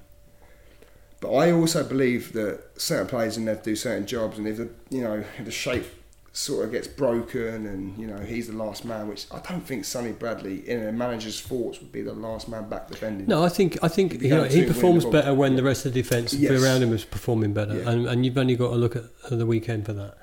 [1.21, 4.69] But I also believe that certain players in there do certain jobs, and if the
[4.91, 5.85] you know if the shape
[6.33, 9.85] sort of gets broken, and you know he's the last man, which I don't think
[9.87, 13.27] Sonny Bradley in a manager's thoughts would be the last man back defending.
[13.27, 16.03] No, I think I think you know, he performs better when the rest of the
[16.03, 16.63] defence Yes.
[16.63, 17.91] around him is performing better, Yeah.
[17.91, 20.19] and, and you've only got to look at the weekend for that.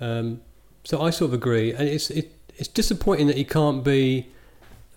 [0.00, 0.40] Um,
[0.84, 4.28] so I sort of agree, and it's it, it's disappointing that he can't be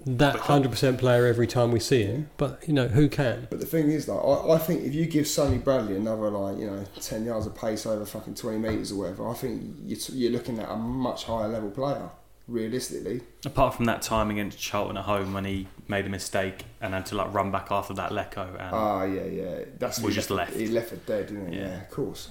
[0.05, 2.29] that hundred percent player every time we see him.
[2.37, 3.47] But you know who can?
[3.49, 6.57] But the thing is, like, I, I think if you give Sonny Bradley another, like,
[6.57, 9.99] you know, 10 yards of pace over fucking 20 metres or whatever, I think you're,
[10.13, 12.09] you're looking at a much higher level player,
[12.47, 13.21] realistically.
[13.45, 17.05] Apart from that time against Charlton at home when he made a mistake and had
[17.07, 19.59] to like run back after that Lecco and Ah, yeah, yeah.
[19.79, 20.55] That's Was he just left.
[20.55, 21.59] He left it dead, didn't he?
[21.59, 21.67] Yeah.
[21.67, 22.29] Yeah, of course.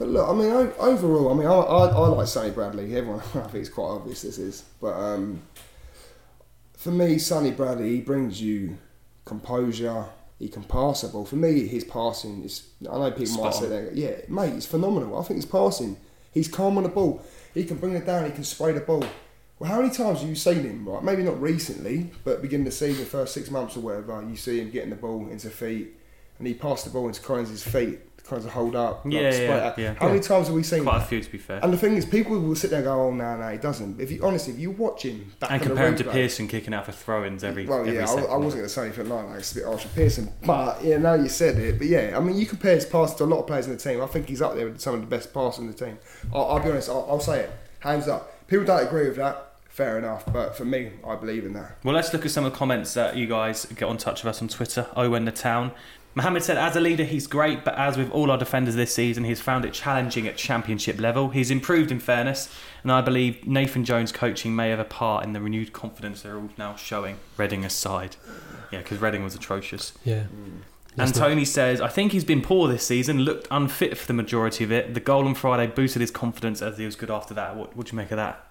[0.00, 2.96] But look, I mean, overall, I mean, I, I, I like Sonny Bradley.
[2.96, 4.64] Everyone, I think it's quite obvious this is.
[4.80, 5.42] But um,
[6.72, 8.78] for me, Sonny Bradley, he brings you
[9.26, 10.06] composure.
[10.38, 11.26] He can pass the ball.
[11.26, 12.66] For me, his passing is.
[12.90, 13.94] I know people Spot might say that.
[13.94, 15.18] Yeah, mate, it's phenomenal.
[15.18, 15.98] I think his passing.
[16.32, 17.22] He's calm on the ball.
[17.52, 18.24] He can bring it down.
[18.24, 19.04] He can spray the ball.
[19.58, 20.88] Well, how many times have you seen him?
[20.88, 24.36] Right, maybe not recently, but beginning of the season, first six months or whatever, you
[24.36, 25.90] see him getting the ball into feet,
[26.38, 27.98] and he passed the ball into Collins' feet.
[28.26, 29.04] Collins will hold up.
[29.04, 29.94] like, Yeah, spray yeah, it yeah.
[29.94, 31.08] How many times have we seen quite a that?
[31.08, 31.60] few to be fair.
[31.62, 34.00] And the thing is, people will sit there and go, "Oh no, no, he doesn't."
[34.00, 36.12] If you honestly, if you watch him back And on the compare him to replay-
[36.12, 38.24] Pearson kicking out for throw-ins every well, every yeah, I, second.
[38.30, 39.38] I wasn't going to say anything like that.
[39.38, 41.78] It's a bit harsh for Pearson, but yeah, now you said it.
[41.78, 43.78] But yeah, I mean, you compare his pass to a lot of players in the
[43.78, 44.00] team.
[44.02, 45.98] I think he's up there with some of the best passers in the team.
[46.32, 46.88] I'll, I'll be honest.
[46.88, 48.46] I'll, I'll say it, hands up.
[48.48, 49.46] People don't agree with that.
[49.68, 51.76] Fair enough, but for me, I believe in that.
[51.84, 54.30] Well, let's look at some of the comments that you guys get on touch with
[54.34, 54.88] us on Twitter.
[54.96, 55.70] Owen the Town.
[56.20, 59.24] Mohammed said, as a leader, he's great, but as with all our defenders this season,
[59.24, 61.30] he's found it challenging at championship level.
[61.30, 65.32] He's improved in fairness, and I believe Nathan Jones' coaching may have a part in
[65.32, 68.16] the renewed confidence they're all now showing, Reading aside.
[68.70, 69.94] Yeah, because Reading was atrocious.
[70.04, 70.24] Yeah.
[70.98, 74.62] And Tony says, I think he's been poor this season, looked unfit for the majority
[74.62, 74.92] of it.
[74.92, 77.56] The goal on Friday boosted his confidence as he was good after that.
[77.56, 78.46] What what do you make of that?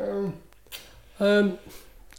[0.00, 0.34] Um,
[1.18, 1.58] Um,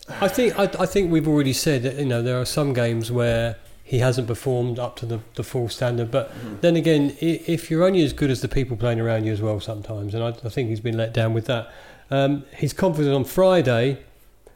[0.09, 3.09] I think I, I think we've already said that you know there are some games
[3.09, 3.55] where
[3.89, 6.11] he hasn't performed up to the, the full standard.
[6.11, 9.41] But then again, if you're only as good as the people playing around you as
[9.41, 11.71] well, sometimes, and I, I think he's been let down with that.
[12.11, 13.97] Um, his confidence on Friday,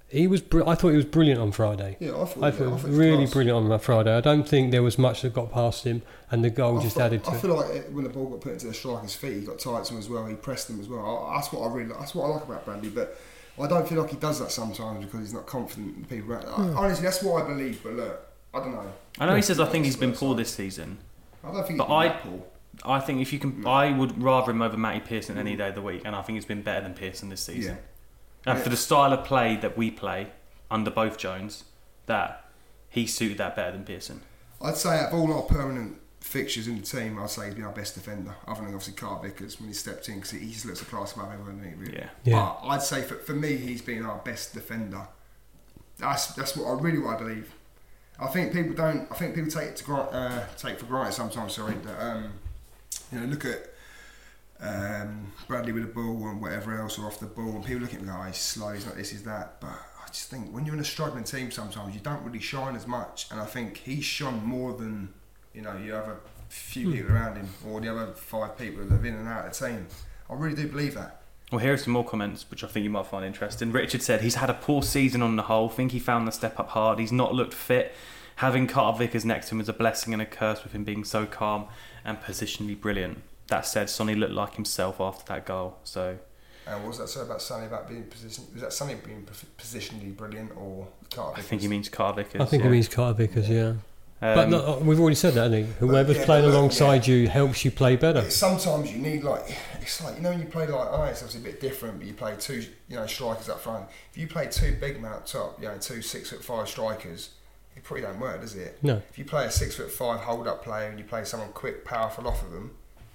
[0.09, 0.41] he was.
[0.41, 1.97] Br- I thought he was brilliant on Friday.
[1.99, 3.33] yeah, I thought, I yeah, thought thought was really class.
[3.33, 4.15] brilliant on Friday.
[4.15, 6.95] I don't think there was much that got past him, and the goal I just
[6.97, 7.41] feel- added to I it.
[7.41, 9.85] feel like it, when the ball got put into the striker's feet, he got tight
[9.85, 10.27] to him as well.
[10.27, 11.27] He pressed him as well.
[11.31, 12.89] I, that's what I really, that's what I like about Bradley.
[12.89, 13.17] But
[13.59, 16.33] I don't feel like he does that sometimes because he's not confident in people.
[16.33, 17.81] around- I- Honestly, that's what I believe.
[17.83, 18.91] But look, I don't know.
[19.19, 20.97] I know he says I think he's That's been poor I'm this season.
[21.43, 22.43] I don't think But he's been I- that poor.
[22.85, 25.75] I think if you can, I would rather him over Matty Pearson any day of
[25.75, 27.77] the week, and I think he's been better than Pearson this season.
[28.47, 28.63] And Yeah.
[28.63, 30.31] for the style of play that we play
[30.71, 31.65] under both Jones,
[32.07, 32.45] that
[32.89, 34.21] he suited that better than Pearson.
[34.59, 37.63] I'd say out of all our permanent fixtures in the team, I'd say he'd be
[37.63, 40.65] our best defender, other than obviously Carter Vickers when he stepped in because he just
[40.65, 41.57] looks a class above everyone.
[41.57, 41.97] doesn't he, Really.
[41.99, 42.09] Yeah.
[42.23, 42.55] Yeah.
[42.61, 45.07] But I'd say for, for me, he's been our best defender.
[45.99, 47.53] That's that's what I really what I believe.
[48.19, 49.11] I think people don't.
[49.11, 51.53] I think people take it to uh, take for granted sometimes.
[51.55, 52.33] Sorry, that um,
[53.11, 53.69] you know, look at
[54.59, 57.93] um, Bradley with the ball and whatever else or off the ball, and people look
[57.93, 59.59] at him and go, oh, he's slow, he's not this, he's that.
[59.59, 59.69] But
[60.03, 62.87] I just think when you're in a struggling team, sometimes you don't really shine as
[62.87, 65.13] much, and I think he's shone more than
[65.53, 66.17] you know you have a
[66.49, 66.93] few Hmm.
[66.93, 69.67] people around him or the other five people that have in and out of the
[69.67, 69.87] team.
[70.29, 71.22] I really do believe that.
[71.53, 73.71] Well, here are some more comments, which I think you might find interesting.
[73.71, 75.69] Richard said he's had a poor season on the whole.
[75.69, 76.97] Think he found the step up hard.
[76.97, 77.93] He's not looked fit.
[78.37, 81.03] Having Carter Vickers next to him is a blessing and a curse with him being
[81.03, 81.67] so calm
[82.03, 83.21] and positionally brilliant.
[83.49, 85.77] That said, Sonny looked like himself after that goal.
[85.83, 86.17] So
[86.65, 88.45] And what was that say about Sonny about being position?
[88.53, 91.37] Was that Sonny being positionally brilliant or Carter?
[91.37, 92.41] I think he means Carter Vickers.
[92.41, 92.69] I think yeah.
[92.69, 93.73] it means Carter Vickers, yeah.
[94.23, 95.87] Um, but no, we've already said that, haven't we?
[95.87, 98.29] Whoever's yeah, playing look, alongside you helps you play better.
[98.31, 101.41] Sometimes you need like it's like you know when you play like oh it's obviously
[101.41, 103.85] a bit different, but you play two you know strikers up front.
[104.11, 107.31] If you play two big men up top, you know two six foot five strikers,
[107.75, 108.79] it probably don't work, does it?
[108.81, 109.01] No.
[109.09, 111.83] If you play a six foot five hold up player and you play someone quick,
[111.83, 112.71] powerful off of them,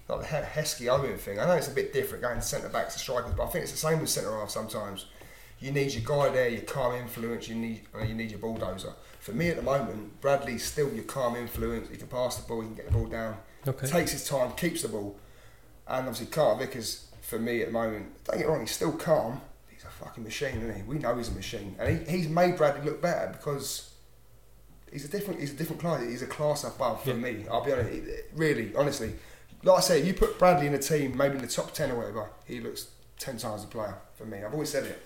[0.09, 1.39] like the He- Heskey Owen thing.
[1.39, 3.73] I know it's a bit different going centre backs to strikers, but I think it's
[3.73, 5.07] the same with centre half sometimes.
[5.61, 7.49] You need your guy there, your calm influence.
[7.49, 8.93] You need you need your bulldozer.
[9.21, 11.89] For me at the moment, Bradley's still your calm influence.
[11.91, 13.87] He can pass the ball, he can get the ball down Okay.
[13.87, 15.17] takes his time, keeps the ball.
[15.87, 18.93] And obviously, Carter Vickers, for me at the moment, don't get me wrong, he's still
[18.93, 19.41] calm.
[19.69, 20.83] He's a fucking machine, isn't he?
[20.83, 21.75] We know he's a machine.
[21.79, 23.91] And he, he's made Bradley look better because
[24.93, 26.03] he's a different he's a different class.
[26.03, 27.17] He's a class above for Yeah.
[27.17, 27.47] me.
[27.51, 27.91] I'll be honest,
[28.35, 29.15] really, honestly.
[29.65, 31.91] Like I say, if you put Bradley in a team, maybe in the top 10
[31.91, 34.39] or whatever, he looks 10 times the player for me.
[34.45, 35.03] I've always said it.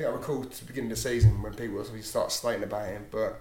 [0.00, 2.62] I think I recall to the beginning of the season when people obviously start slating
[2.62, 3.38] about him, but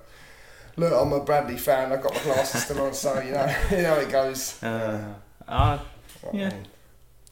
[0.76, 1.94] look, I'm a Bradley fan.
[1.94, 4.62] I've got my glasses still on, so you know, you know how it goes.
[4.62, 5.14] uh,
[5.48, 5.80] I,
[6.22, 6.50] What yeah.
[6.50, 6.68] mean.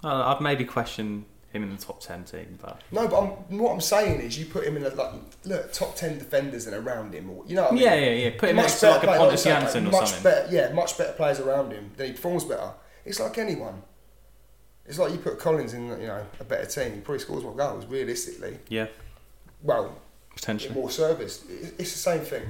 [0.01, 3.73] I- I'd maybe question him in the top 10 team, but No, but I'm, what
[3.73, 5.11] I'm saying is, you put him in a like,
[5.43, 7.83] look, top ten defenders and around him, or you know, what I mean?
[7.83, 8.29] yeah, yeah, yeah.
[8.39, 9.91] Put him Much next to like a better player, Pontus like I say, Jansson or
[9.91, 10.23] much something.
[10.23, 11.91] Better, yeah, much better players around him.
[11.97, 12.71] Then he performs better.
[13.03, 13.81] It's like anyone.
[14.85, 16.93] It's like you put Collins in, you know, a better team.
[16.93, 18.57] He probably scores more goals, realistically.
[18.69, 18.87] Yeah,
[19.67, 19.93] Well,
[20.33, 20.73] potentially.
[20.73, 21.43] more service.
[21.77, 22.43] It's the same thing.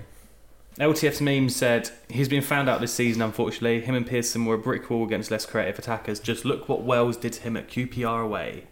[0.79, 3.21] LTF's meme said he's been found out this season.
[3.23, 6.19] Unfortunately, him and Pearson were a brick wall against less creative attackers.
[6.19, 8.65] Just look what Wells did to him at QPR away.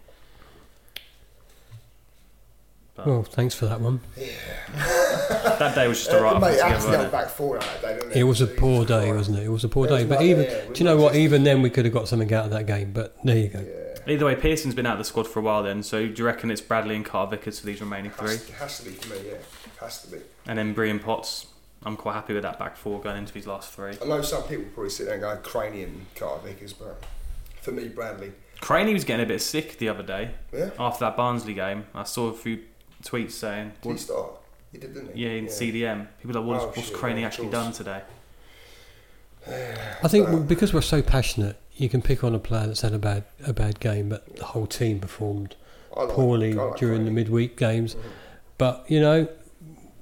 [2.94, 4.00] But Well, thanks for that one.
[4.16, 6.64] that day was just a right Uh, mate, together.
[6.74, 7.12] actually, wasn't it?
[7.12, 8.16] back four that day, it?
[8.18, 9.42] It was a poor day, wasn't it?
[9.44, 10.04] It was a poor Yeah, day.
[10.04, 11.14] But like- even, yeah, do you know what?
[11.16, 12.92] Even then, we could have got something out of that game.
[12.92, 13.58] But there you go.
[13.58, 13.82] Yeah.
[14.08, 15.82] Either way, Pearson's been out of the squad for a while then.
[15.82, 18.78] So do you reckon it's Bradley and Carter Vickers for these remaining three, Has, has
[18.78, 19.36] to be for me, yeah.
[19.80, 20.18] Has to be.
[20.46, 21.46] and then Brian Potts?
[21.84, 23.92] I'm quite happy with that back four going into these last three.
[24.02, 27.04] I know some people probably sit there and go Craney and Carter Vickers, but
[27.60, 28.32] for me, Bradley.
[28.60, 30.70] Craney was getting a bit sick the other day Yeah.
[30.78, 31.84] after that Barnsley game.
[31.94, 32.60] I saw a few
[33.04, 34.30] tweets saying, Did he start?
[34.72, 35.24] He did, didn't he?
[35.24, 38.02] "Yeah, in CDM." People are like, "What's, Oh, what's shit, Craney yeah, actually done today?"
[40.02, 42.92] I think um, because we're so passionate, you can pick on a player that's had
[42.92, 45.54] a bad a bad game, but the whole team performed
[45.96, 47.94] like- poorly like during the midweek games.
[47.94, 48.00] Mhm.
[48.58, 49.28] But you know,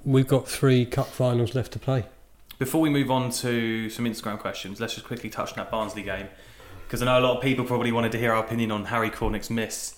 [0.05, 2.05] we've got three cup finals left to play.
[2.57, 6.03] Before we move on to some Instagram questions, let's just quickly touch on that Barnsley
[6.03, 6.27] game
[6.87, 9.09] because I know a lot of people probably wanted to hear our opinion on Harry
[9.09, 9.95] Cornick's miss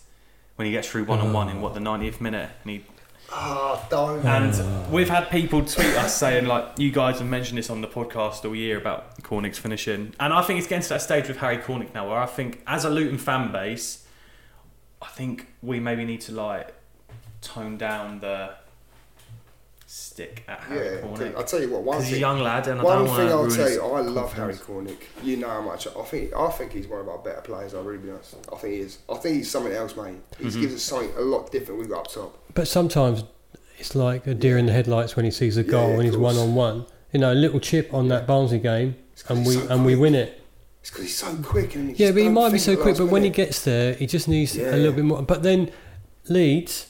[0.56, 2.84] when he gets through one on one in what the 90th minute, and he
[3.30, 4.26] Ah, don't.
[4.26, 7.88] And we've had people tweet us saying, like, you guys have mentioned this on the
[7.88, 10.14] podcast all year about Cornick's finishing.
[10.20, 12.62] And I think it's getting to that stage with Harry Cornick now where I think,
[12.66, 14.06] as a Luton fan base,
[15.02, 16.74] I think we maybe need to, like,
[17.42, 18.52] tone down the
[19.90, 21.36] stick at Harry yeah, Cornick.
[21.36, 21.82] I'll tell you what.
[21.84, 23.84] One Because he's a thing, young lad, and I one don't thing I'll tell you,
[23.96, 24.98] I his love Harry confidence.
[25.00, 25.26] Cornick.
[25.26, 26.34] You know how much I think.
[26.36, 27.74] I think he's one of our better players.
[27.74, 28.36] I'll really be honest.
[28.52, 28.98] I think he is.
[29.10, 30.16] I think he's something else, mate.
[30.40, 30.62] He Mhm.
[30.62, 31.80] gives us something a lot different.
[31.80, 32.38] We've got up top.
[32.54, 33.24] But sometimes
[33.80, 36.18] it's like a deer in the headlights when he sees a goal yeah, and he's
[36.18, 36.86] one on one.
[37.14, 38.96] You know, a little chip on that Barnsley game,
[39.30, 40.42] and we so and we win it.
[40.82, 41.76] It's because he's so quick.
[41.76, 42.88] And he Yeah, but he might be so quick.
[42.88, 44.76] last But when he gets there, he just needs Yeah.
[44.76, 45.22] a little bit more.
[45.22, 45.72] But then
[46.28, 46.88] Leeds,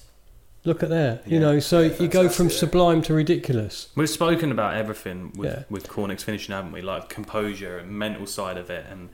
[0.67, 1.23] look at that.
[1.25, 1.39] You Yeah.
[1.39, 3.87] know, so Yeah, you go from sublime to ridiculous.
[3.95, 5.63] We've spoken about everything with, Yeah.
[5.69, 6.81] with Cornick's finishing, haven't we?
[6.81, 8.85] Like composure and mental side of it.
[8.91, 9.09] And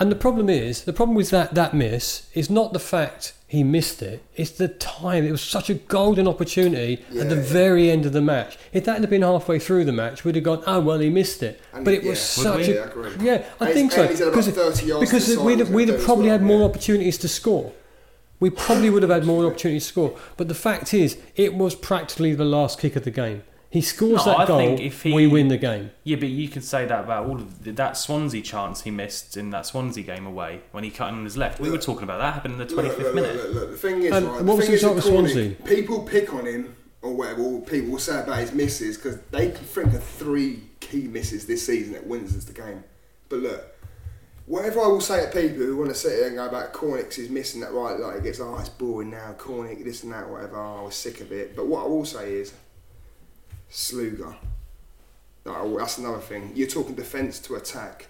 [0.00, 3.64] And the problem is, the problem with that that miss is not the fact he
[3.64, 5.24] missed it; it's the time.
[5.26, 7.42] It was such a golden opportunity at the Yeah.
[7.42, 8.58] very end of the match.
[8.72, 11.42] If that had been halfway through the match, we'd have gone, "Oh well, he missed
[11.42, 12.72] it." And but he- it was such we?
[12.72, 13.10] a Yeah, I agree.
[13.22, 13.42] yeah.
[13.60, 15.70] I think so and he's had about 30 yards because to the side we'd have,
[15.70, 16.64] we'd have probably as had more yeah.
[16.66, 17.72] opportunities to score.
[18.40, 20.18] We probably would have had more opportunities to score.
[20.36, 23.42] But the fact is, it was practically the last kick of the game.
[23.70, 25.90] He scores No, that I goal, think if he- we win the game.
[26.02, 29.36] Yeah, but you can say that about all of the, that Swansea chance he missed
[29.36, 31.60] in that Swansea game away when he cut in on his left.
[31.60, 33.36] We were talking about that happened in the 25th look, minute.
[33.36, 33.70] Look, look, look.
[33.72, 35.50] The thing is, And right, what the was thing the is result with with Swansea?
[35.66, 37.42] People pick on him or whatever.
[37.42, 41.44] Or people will say about his misses because they can think of three key misses
[41.46, 42.84] this season that wins us the game.
[43.28, 43.77] But look,
[44.48, 47.18] whatever I will say to people who want to sit there and go about Cornick's
[47.18, 50.28] is missing that right, like it gets, oh, it's boring now, Cornick, this and that,
[50.28, 50.56] whatever.
[50.56, 51.54] Oh, I was sick of it.
[51.54, 52.54] But what I will say is,
[53.70, 54.34] Sluga.
[55.44, 56.52] Like, oh, that's another thing.
[56.54, 58.08] You're talking defence to attack.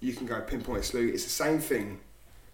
[0.00, 1.14] You can go pinpoint Sluga.
[1.14, 2.00] It's the same thing.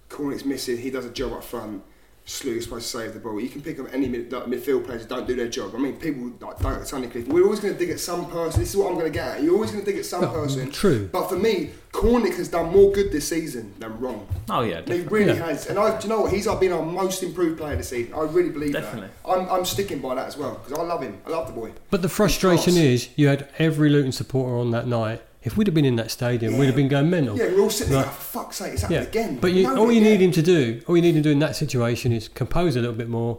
[0.08, 0.78] Cornick's missing.
[0.78, 1.82] He does a job up front.
[2.26, 3.40] Sluga's supposed to save the ball.
[3.40, 5.72] You can pick up any mid, like, midfield players who don't do their job.
[5.76, 7.28] I mean, people like don't at Tunnicliffe.
[7.28, 8.58] We're always going to dig at some person.
[8.60, 9.42] This is what I'm going to get at.
[9.44, 10.68] You're always going to dig at some Oh, person.
[10.72, 11.08] true.
[11.12, 14.26] But for me, Cornick has done more good this season than wrong.
[14.50, 15.46] Oh yeah, He really Yeah.
[15.46, 16.32] has, and I, do you know what?
[16.32, 18.12] He's been our most improved player this season.
[18.12, 19.08] I really believe Definitely.
[19.24, 19.30] that.
[19.30, 21.18] I'm, I'm sticking by that as well because I love him.
[21.26, 21.72] I love the boy.
[21.90, 25.22] But the frustration is, you had every Luton supporter on that night.
[25.46, 27.38] If we'd have been in that stadium, we'd have been going mental.
[27.38, 28.02] Yeah, we're all sitting there.
[28.02, 28.08] Right.
[28.10, 29.38] Oh, for fuck's sake, it's Yeah, happened again.
[29.38, 30.10] but you, all you yeah.
[30.10, 32.74] need him to do, all you need him to do in that situation is compose
[32.76, 33.38] a little bit more,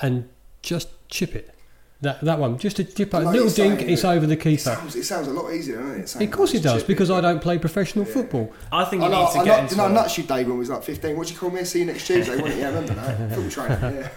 [0.00, 0.28] and
[0.62, 1.54] just chip it.
[2.00, 4.10] That that one, just a chip, a Like little you're saying, dink, it's yeah.
[4.12, 4.60] over the It keeper.
[4.60, 6.08] sounds, it sounds a lot easier, doesn't it?
[6.08, 7.14] Saying Of course it does, because it.
[7.14, 8.52] I don't play professional football.
[8.70, 9.74] I think I you know, need to I get know, into.
[9.74, 11.16] did I a- nuts you, Dave, when we was like 15?
[11.16, 11.64] What do you call me?
[11.64, 12.58] See you next Tuesday, wasn't it?
[12.60, 13.30] Yeah, I remember that.
[13.34, 14.08] Football training, yeah.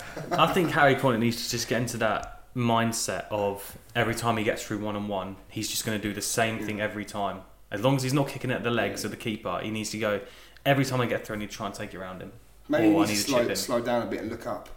[0.44, 4.44] I think Harry Cornick needs to just get into that mindset of every time he
[4.44, 7.42] gets through one on one, he's just going to do the same thing every time.
[7.72, 9.98] As long as he's not kicking at the legs of the keeper, he needs to
[9.98, 10.20] go.
[10.66, 12.34] Every time I get through, I need to try and take it around him.
[12.68, 14.46] Maybe he or I needs need to to slow, slow down a bit and look
[14.46, 14.70] up.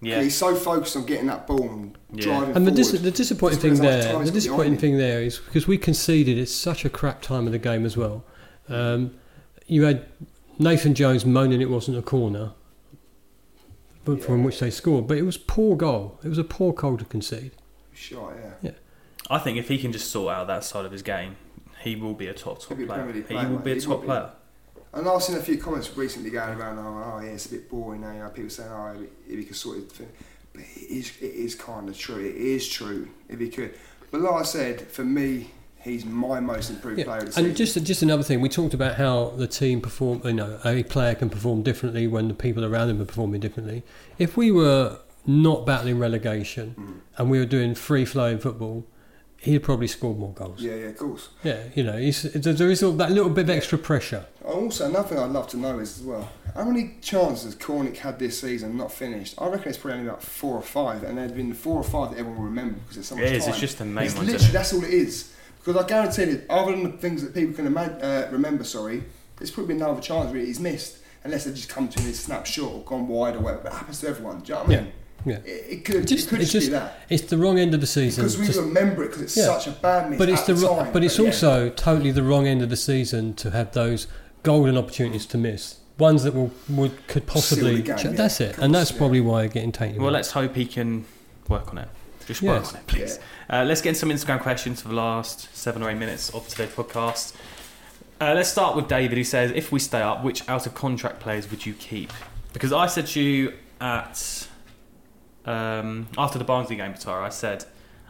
[0.00, 2.24] Yeah, He's so focused on getting that ball and Yeah.
[2.24, 5.78] driving And the, dis- the disappointing thing there, the disappointing thing there is because we
[5.78, 6.36] conceded.
[6.36, 8.22] It's such a crap time of the game as well.
[8.68, 9.14] Um,
[9.66, 10.04] you had
[10.58, 12.52] Nathan Jones moaning it wasn't a corner,
[14.04, 15.06] but from which they scored.
[15.06, 16.18] But it was poor goal.
[16.22, 17.52] It was a poor goal to concede.
[17.92, 18.52] Shot, yeah.
[18.62, 18.70] Yeah.
[19.30, 21.36] I think if he can just sort out that side of his game,
[21.82, 23.12] he will be a top top He'll be a player.
[23.12, 24.06] He player, will be a top be.
[24.06, 24.30] player.
[24.92, 27.68] And I've seen a few comments recently going around, oh, oh yeah, it's a bit
[27.68, 28.12] boring now.
[28.12, 29.92] You know, people saying, oh, if he, if he could sort it.
[30.52, 32.24] But it is, it is kind of true.
[32.24, 33.74] It is true, if he could.
[34.10, 35.50] But like I said, for me,
[35.84, 37.44] he's my most improved player of season.
[37.46, 40.20] and just just another thing, we talked about how the team perform.
[40.24, 43.82] You know, a player can perform differently when the people around him are performing differently.
[44.18, 46.94] If we were not battling relegation Mm.
[47.18, 48.84] and we were doing free flowing football,
[49.38, 50.60] he'd probably scored more goals.
[50.60, 51.28] yeah, yeah, of course.
[51.42, 54.24] Yeah, you know, he's, there there is all that little bit of extra pressure.
[54.44, 57.96] Also, another thing I'd love to know is as well, how many chances has Cornick
[57.98, 59.34] had this season not finished?
[59.38, 62.10] I reckon it's probably only about four or five, and there'd been four or five
[62.10, 63.52] that everyone will remember because it's so much It is, time.
[63.52, 65.32] it's just the main It's ones, Literally, that's all it is.
[65.64, 69.04] Because I guarantee that, other than the things that people can ima- uh, remember, sorry,
[69.38, 72.14] there's probably been no chance really he's missed, unless they just come to him and
[72.16, 73.68] snap short or gone wide or whatever.
[73.68, 74.40] It happens to everyone.
[74.40, 74.92] Do you know what I mean?
[75.26, 75.36] Yeah.
[75.38, 77.00] It, it could, Just, it could it's just, just be that.
[77.08, 78.24] it's the wrong end of the season.
[78.24, 79.44] Because we Just- remember it because it's Yeah.
[79.58, 80.92] such a bad miss but it's at the, the ro- time.
[80.92, 81.24] but it's yeah.
[81.26, 84.06] also totally the wrong end of the season to have those
[84.42, 85.76] golden opportunities to miss.
[85.96, 87.80] Ones that will would could possibly.
[87.80, 88.98] game, ch- yeah, that's it, of and that's yeah.
[88.98, 89.96] probably why you're getting taken.
[90.02, 90.14] Well, out.
[90.14, 91.06] let's hope he can
[91.48, 91.88] work on it.
[92.26, 92.72] Just Yes.
[92.72, 93.18] on it, please.
[93.50, 96.48] Uh, let's get in some Instagram questions for the last seven or eight minutes of
[96.48, 97.34] today's podcast.
[98.20, 101.20] Uh, let's start with David, who says, "If we stay up, which out of contract
[101.20, 102.12] players would you keep?"
[102.52, 104.46] Because I said to you at
[105.44, 107.64] um, after the Barnsley game, Tara, I said,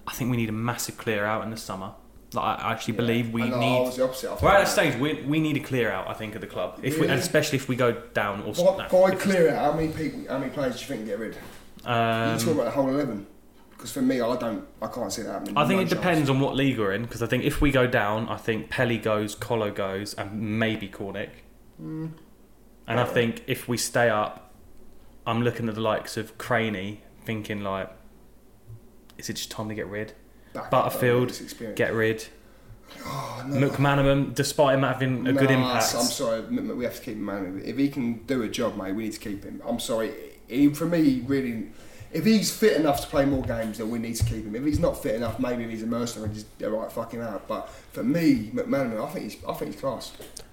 [0.06, 1.92] "I think we need a massive clear out in the summer."
[2.32, 3.80] Like, I actually believe we I know, I need.
[3.86, 4.30] was the opposite.
[4.30, 4.68] I We're at a that.
[4.70, 6.08] stage we, we need a clear out.
[6.08, 8.62] I think at the club, if we, and especially if we go down or By,
[8.82, 11.36] no, by clear out, how many people, how many players do you think get rid?
[11.84, 13.26] Um, you talk about the whole eleven?
[13.84, 15.58] Because for me, I don't, I can't see that happening.
[15.58, 16.00] I think No it chance.
[16.00, 18.70] depends on what league we're in because I think if we go down, I think
[18.70, 21.28] Pelly goes, Colo goes, and maybe Cornick.
[21.78, 22.12] Mm.
[22.86, 24.54] And I think if we stay up,
[25.26, 27.90] I'm looking at the likes of Craney, thinking like,
[29.18, 30.14] is it just time to get rid?
[30.54, 31.38] Back Butterfield.
[31.76, 32.26] Get rid.
[33.04, 33.68] Oh, no.
[33.68, 37.60] McManaman, despite him having a good impact, I'm sorry, we have to keep him man.
[37.62, 39.60] If he can do a job, mate, we need to keep him.
[39.62, 40.14] I'm sorry.
[40.48, 41.68] He, for me, really,
[42.14, 44.54] if he's fit enough to play more games, then we need to keep him.
[44.54, 47.20] If he's not fit enough, maybe he's a mercenary and just all right, fuck him
[47.20, 47.46] out.
[47.48, 50.12] But for me, McManaman, I think he's, I think he's class.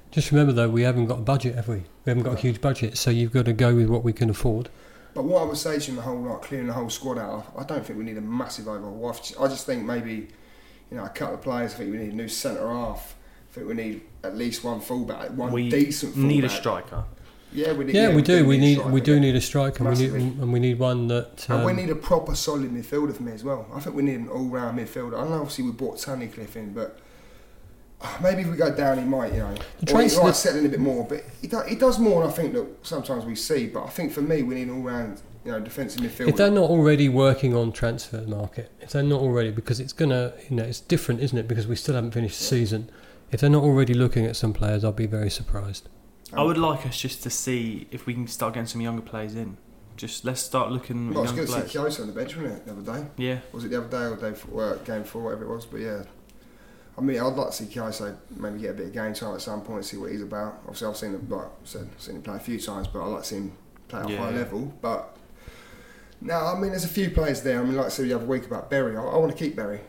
[0.10, 1.76] Just remember though, we haven't got a budget, have we?
[1.78, 4.30] We haven't got a huge budget, so you've got to go with what we can
[4.30, 4.70] afford.
[5.14, 7.54] But what I would say to him, the whole like clearing the whole squad out,
[7.58, 9.10] I don't think we need a massive overhaul.
[9.10, 10.28] I just- I just think maybe,
[10.90, 11.74] you know, a couple of players.
[11.76, 13.16] I think we need a new centre half.
[13.52, 16.30] I think we need at least one fullback, one we decent fullback.
[16.32, 17.04] need a striker.
[17.54, 17.96] Yeah, we need.
[17.96, 18.46] Yeah, we do.
[18.46, 21.46] We need we do need a striker, and we need, and we need one that.
[21.50, 23.68] And we um, need a proper solid midfielder for me as well.
[23.74, 25.20] I think we need an all-round midfielder.
[25.20, 27.00] I know obviously we brought Tunnicliffe in, but
[28.02, 30.60] uh, maybe if we go down, he might, you know, The or he might settle
[30.60, 31.06] in a bit more.
[31.06, 33.68] But he, do, he does more than I think that sometimes we see.
[33.68, 36.30] But I think for me, we need an all-round, you know, defensive midfielder.
[36.30, 40.34] If they're not already working on transfer market, if they're not already, because it's gonna,
[40.50, 41.48] you know, it's different, isn't it?
[41.48, 42.90] Because we still haven't finished the season.
[43.32, 45.90] If they're not already looking at some players, I'll be very surprised.
[46.34, 49.36] I would like us just to see if we can start getting some younger players
[49.36, 49.58] in.
[49.98, 51.96] Just let's start looking at Well, it's younger good to see players.
[51.96, 53.08] Kyoto on the bench, wasn't it, the other day?
[53.18, 55.54] Yeah, Was it the other day or the day for, uh, game four, whatever it
[55.54, 55.66] was?
[55.66, 56.04] But yeah,
[56.98, 59.42] I mean, I'd like to see Kyoto maybe get a bit of game time at
[59.42, 60.60] some point, see what he's about.
[60.64, 63.02] Obviously, I've seen him, like I said, I've seen him play a few times, but
[63.02, 63.52] I like to see him
[63.90, 64.74] play at a high level.
[64.82, 65.18] But
[66.22, 67.60] no, I mean, there's a few players there.
[67.60, 69.56] I mean, like I said the other week about Berry, I, I want to keep
[69.56, 69.82] Berry.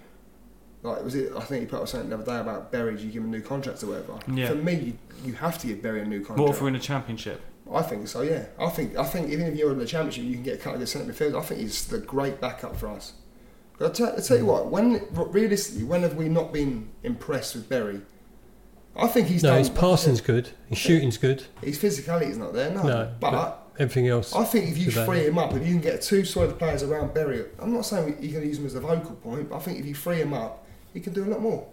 [0.82, 1.32] Like was it?
[1.36, 3.00] I think he put up something the other day about Berry.
[3.00, 4.18] You give him a new contract or whatever.
[4.32, 4.48] Yeah.
[4.48, 6.40] For me, you, you have to give Berry a new contract.
[6.40, 7.40] What if we're in a championship?
[7.72, 8.22] I think so.
[8.22, 8.46] Yeah.
[8.58, 10.74] I think I think even if you're in the championship, you can get a couple
[10.74, 11.38] of good centre midfielders.
[11.38, 13.12] I think he's the great backup for us.
[13.78, 14.48] But I tell, I tell you hmm.
[14.48, 18.00] what, when realistically, when have we not been impressed with Berry?
[18.94, 19.58] I think he's No, done.
[19.58, 20.50] his passing's good.
[20.66, 21.44] His shooting's good.
[21.62, 22.70] His physicality is not there.
[22.70, 22.82] No.
[22.82, 24.34] No, but Everything else.
[24.34, 25.06] I think if you Today.
[25.06, 28.18] free him up, if you can get two solid players around Berry, I'm not saying
[28.20, 30.34] you can use him as a vocal point, but I think if you free him
[30.34, 30.61] up,
[30.94, 31.66] he can do a lot more.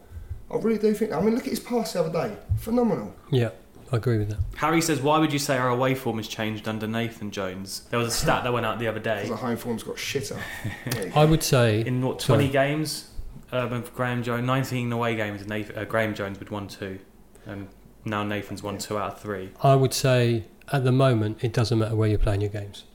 [0.51, 1.11] I really do think.
[1.11, 3.13] I mean, look at his pass the other day, phenomenal.
[3.31, 3.49] Yeah,
[3.91, 4.39] I agree with that.
[4.57, 7.81] Harry says, why would you say our away form has changed under Nathan Jones?
[7.89, 9.27] There was a stat that went out the other day.
[9.27, 10.39] the home form's got shitter.
[10.89, 11.19] There you go.
[11.19, 12.51] I would say In what, 20 Sorry.
[12.51, 13.09] games,
[13.53, 16.99] Urban for Graeme Jones, 19 away games, Nathan, uh, Graeme Jones would 1 2.
[17.45, 17.67] And
[18.05, 19.51] now Nathan's won 2 out of 3.
[19.61, 22.85] I would say at the moment it doesn't matter where you're playing your games.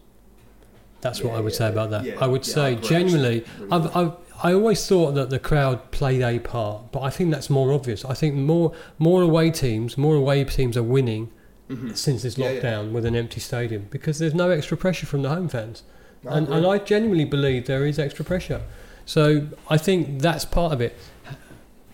[1.00, 2.04] That's what I would yeah, say about that.
[2.04, 3.44] yeah, I would yeah, say agree, genuinely.
[3.58, 3.96] Really I've.
[3.96, 4.12] I've,
[4.42, 8.04] I always thought that the crowd played a part, but I think that's more obvious.
[8.04, 11.30] I think more more away teams, more away teams are winning
[11.70, 11.96] Mhm.
[11.96, 12.60] since this Yeah, yeah.
[12.60, 15.82] lockdown with an empty stadium because there's no extra pressure from the home fans.
[16.22, 16.56] No, and, agree.
[16.58, 18.60] and I genuinely believe there is extra pressure.
[19.06, 20.96] So I think that's part of it.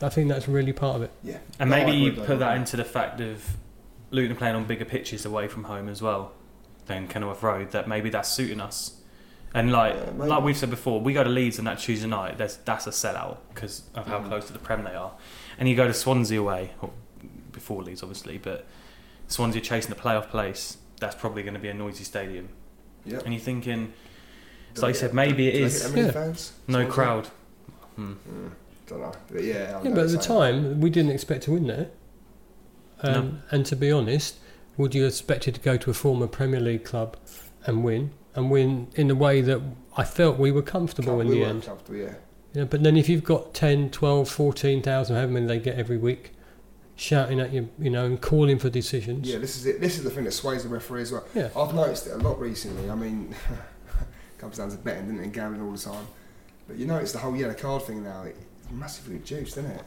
[0.03, 1.11] I think that's really part of it.
[1.23, 1.39] yeah.
[1.59, 3.57] And No, maybe you put that I into the fact of
[4.11, 6.33] Luton playing on bigger pitches away from home as well
[6.87, 9.00] than Kenilworth Road, that maybe that's suiting us.
[9.53, 12.39] And like Yeah, like we've said before, we go to Leeds on that Tuesday night.
[12.39, 14.29] There's, that's a sellout because of how Mm.
[14.29, 15.13] close to the Prem they are.
[15.59, 16.91] And you go to Swansea away, or
[17.53, 18.65] before Leeds obviously, but
[19.29, 20.77] Swansea chasing the playoff place.
[21.01, 22.51] That's probably going to be a noisy stadium.
[23.05, 23.21] Yeah.
[23.25, 23.87] And you're thinking,
[24.75, 25.83] Do so like they I said, maybe it is.
[25.83, 26.13] do they is get that many Yeah.
[26.13, 26.53] fans?
[26.69, 26.93] no Swansea?
[26.93, 27.27] crowd.
[27.97, 28.13] Hmm.
[28.13, 28.51] Mm,
[28.87, 29.13] don't know.
[29.33, 29.55] But yeah.
[29.55, 31.89] I Yeah, know but at the time, we didn't expect to win there.
[33.03, 34.37] Um, And to be honest,
[34.77, 37.17] would you have expected to go to a former Premier League club
[37.67, 38.13] and win?
[38.35, 39.61] And win in the way that
[39.97, 41.65] I felt we were comfortable in we the were end.
[41.65, 42.15] comfortable, yeah.
[42.53, 46.33] Yeah, but then if you've got 10, 12, 14,000, however many they get every week,
[46.97, 49.29] shouting at you, you know, and calling for decisions.
[49.29, 49.81] Yeah, this is it.
[49.81, 51.25] This is the thing that sways the referee as well.
[51.35, 51.49] Yeah.
[51.57, 52.91] I've noticed it a lot recently.
[52.91, 53.35] I mean,
[54.39, 56.07] comes down to betting didn't it, and gambling all the time.
[56.69, 58.25] But you notice the whole yellow card thing now.
[58.25, 58.39] It's
[58.71, 59.83] massively reduced, isn't it?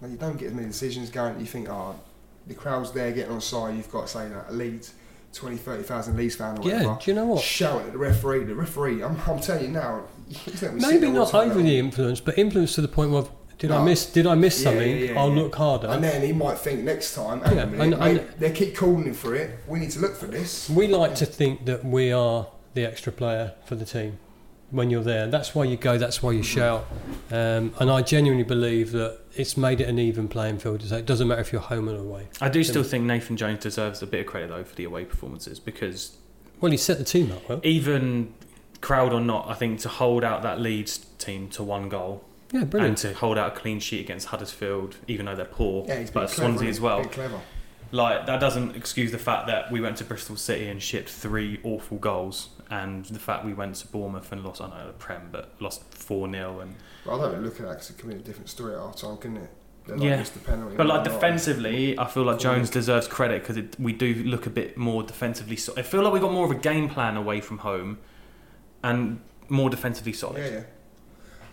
[0.00, 1.38] Like you don't get as many decisions going.
[1.38, 1.98] You think, oh,
[2.46, 3.76] the crowd's there getting on side.
[3.76, 4.94] You've got say that a Leeds,
[5.32, 6.98] 20, 30,000 Leeds fan or Yeah, whatever.
[7.04, 7.42] do you know what?
[7.42, 8.44] Shouting at the referee.
[8.44, 9.02] The referee.
[9.02, 10.04] I'm, I'm telling you now.
[10.28, 11.38] he's gonna be sitting Maybe not that.
[11.44, 14.06] overly influenced, but influenced to the point of did I miss?
[14.12, 14.88] Did I miss Yeah, something?
[14.96, 15.88] yeah, yeah, I'll look harder.
[15.88, 18.76] And then he might think next time, hang Yeah, minute, and- and- mate, they keep
[18.76, 19.58] calling him for it.
[19.66, 20.70] We need to look for this.
[20.70, 24.18] We like to think that we are the extra player for the team
[24.70, 25.26] when you're there.
[25.26, 25.96] That's why you go.
[25.98, 26.86] That's why you shout.
[27.30, 30.82] Um, and I genuinely believe that it's made it an even playing field.
[30.82, 32.28] So it doesn't matter if you're home or away.
[32.40, 35.04] I do still think Nathan Jones deserves a bit of credit though for the away
[35.04, 36.16] performances because
[36.60, 37.60] Well, he set the team up well.
[37.64, 38.34] even
[38.80, 42.60] crowd or not, I think to hold out that Leeds team to one goal Yeah,
[42.60, 42.98] and brilliant.
[42.98, 46.22] to hold out a clean sheet against Huddersfield, even though they're poor, Yeah, he's been
[46.22, 47.04] but clever, Swansea as well.
[47.04, 47.40] Clever.
[47.90, 51.58] Like that doesn't excuse the fact that we went to Bristol City and shipped three
[51.64, 54.60] awful goals, and the fact we went to Bournemouth and lost.
[54.60, 57.72] I know the Prem, but lost four 0 and But I don't look at that
[57.74, 59.50] because it could be a different story at half time, couldn't it?
[59.86, 60.16] Like Yeah.
[60.16, 60.76] missed the penalty.
[60.76, 64.76] But like defensively, I feel like Jones deserves credit because we do look a bit
[64.76, 65.56] more defensively.
[65.56, 67.98] So- I feel like we got more of a game plan away from home,
[68.82, 70.38] and more defensively solid.
[70.38, 70.62] Yeah, yeah.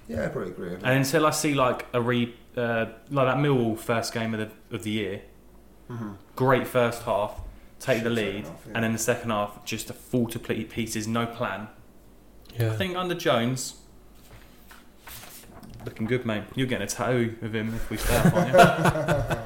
[0.08, 0.74] Yeah, I probably agree.
[0.74, 4.76] And until I see like a re, uh, like that Millwall first game of the
[4.76, 5.22] of the year,
[5.90, 6.18] Mhm.
[6.36, 7.42] great first half,
[7.80, 8.72] take the lead, half, yeah.
[8.76, 11.68] and then the second half just a fall to ple- pieces, no plan.
[12.60, 12.72] Yeah.
[12.72, 13.76] I think under Jones,
[15.86, 16.44] looking good, mate.
[16.56, 19.38] You're getting a tattoo of him if we stay up, aren't you?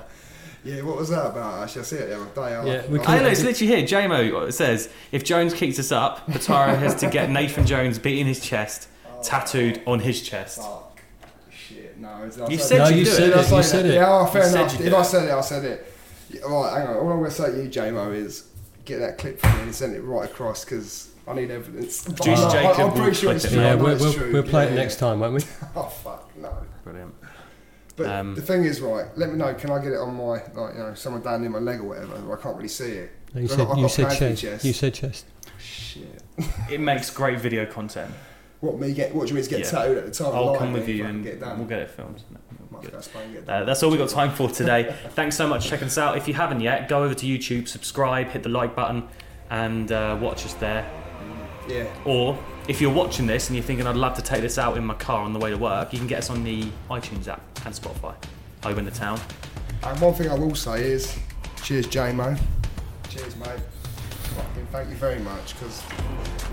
[0.75, 1.63] Yeah, what was that about?
[1.63, 2.55] Actually, I see it the other day.
[2.55, 3.85] I- Yeah, we I- can- I know, it's literally here.
[3.87, 8.41] JMO says if Jones keeps us up, Batara has to get Nathan Jones beating his
[8.41, 10.57] chest, oh, tattooed on his chest.
[10.57, 11.01] Fuck.
[11.49, 12.09] Shit, no.
[12.09, 13.29] I You said said No, you you said it.
[13.29, 13.35] it.
[13.37, 13.93] Did say You said it.
[13.93, 14.79] Yeah, oh, fair You enough.
[14.81, 15.05] If I it.
[15.05, 15.93] said it, I said it.
[16.29, 16.95] Yeah, right, hang on.
[16.97, 18.47] All I'm going to say to you, JMO, is
[18.85, 22.05] get that clip from me and send it right across because I need evidence.
[22.05, 23.49] But Juice I'm- Jacob I'm pretty sure it's it.
[23.49, 23.61] true.
[23.61, 24.31] Yeah, we'll, we'll, true.
[24.33, 25.41] we'll play Yeah, it next time, won't we?
[25.75, 26.55] Oh, fuck, no.
[26.83, 27.13] Brilliant.
[27.95, 30.23] But Um, the thing is, right, let me know, can I get it on my,
[30.53, 32.15] like, you know, someone down near my leg or whatever?
[32.37, 33.11] I can't really see it.
[33.33, 34.41] No, you said, got- you said pads chest.
[34.41, 34.65] chest.
[34.65, 35.25] You said chest.
[35.59, 36.23] Shit.
[36.69, 38.11] It makes great video content.
[38.61, 39.69] What, me get, what do you mean to get Yeah.
[39.69, 40.35] tattooed at the time?
[40.35, 42.21] I'll come with you and get we'll get it filmed.
[42.71, 42.91] Might Good.
[42.91, 44.93] go to Spain and get it Uh, that's all we've got time for today.
[45.11, 46.17] Thanks so much for checking us out.
[46.17, 49.07] If you haven't yet, go over to YouTube, subscribe, hit the like button,
[49.49, 50.89] and uh, watch us there.
[51.69, 51.85] Yeah.
[52.05, 52.37] Or
[52.67, 54.93] if you're watching this and you're thinking, I'd love to take this out in my
[54.95, 57.73] car on the way to work, you can get us on the iTunes app and
[57.73, 58.15] Spotify.
[58.65, 59.19] Over in the town.
[59.83, 61.17] And one thing I will say is,
[61.63, 62.37] cheers, JMO.
[63.09, 63.59] Cheers, mate.
[64.35, 65.81] Fucking thank you very much, because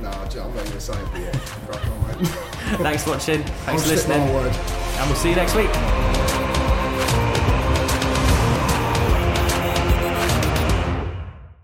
[0.02, 1.34] no, nah, I'm not even saying it.
[2.78, 3.42] Thanks for watching.
[3.42, 4.20] Thanks I'll for listening.
[4.20, 5.70] And we'll see you next week.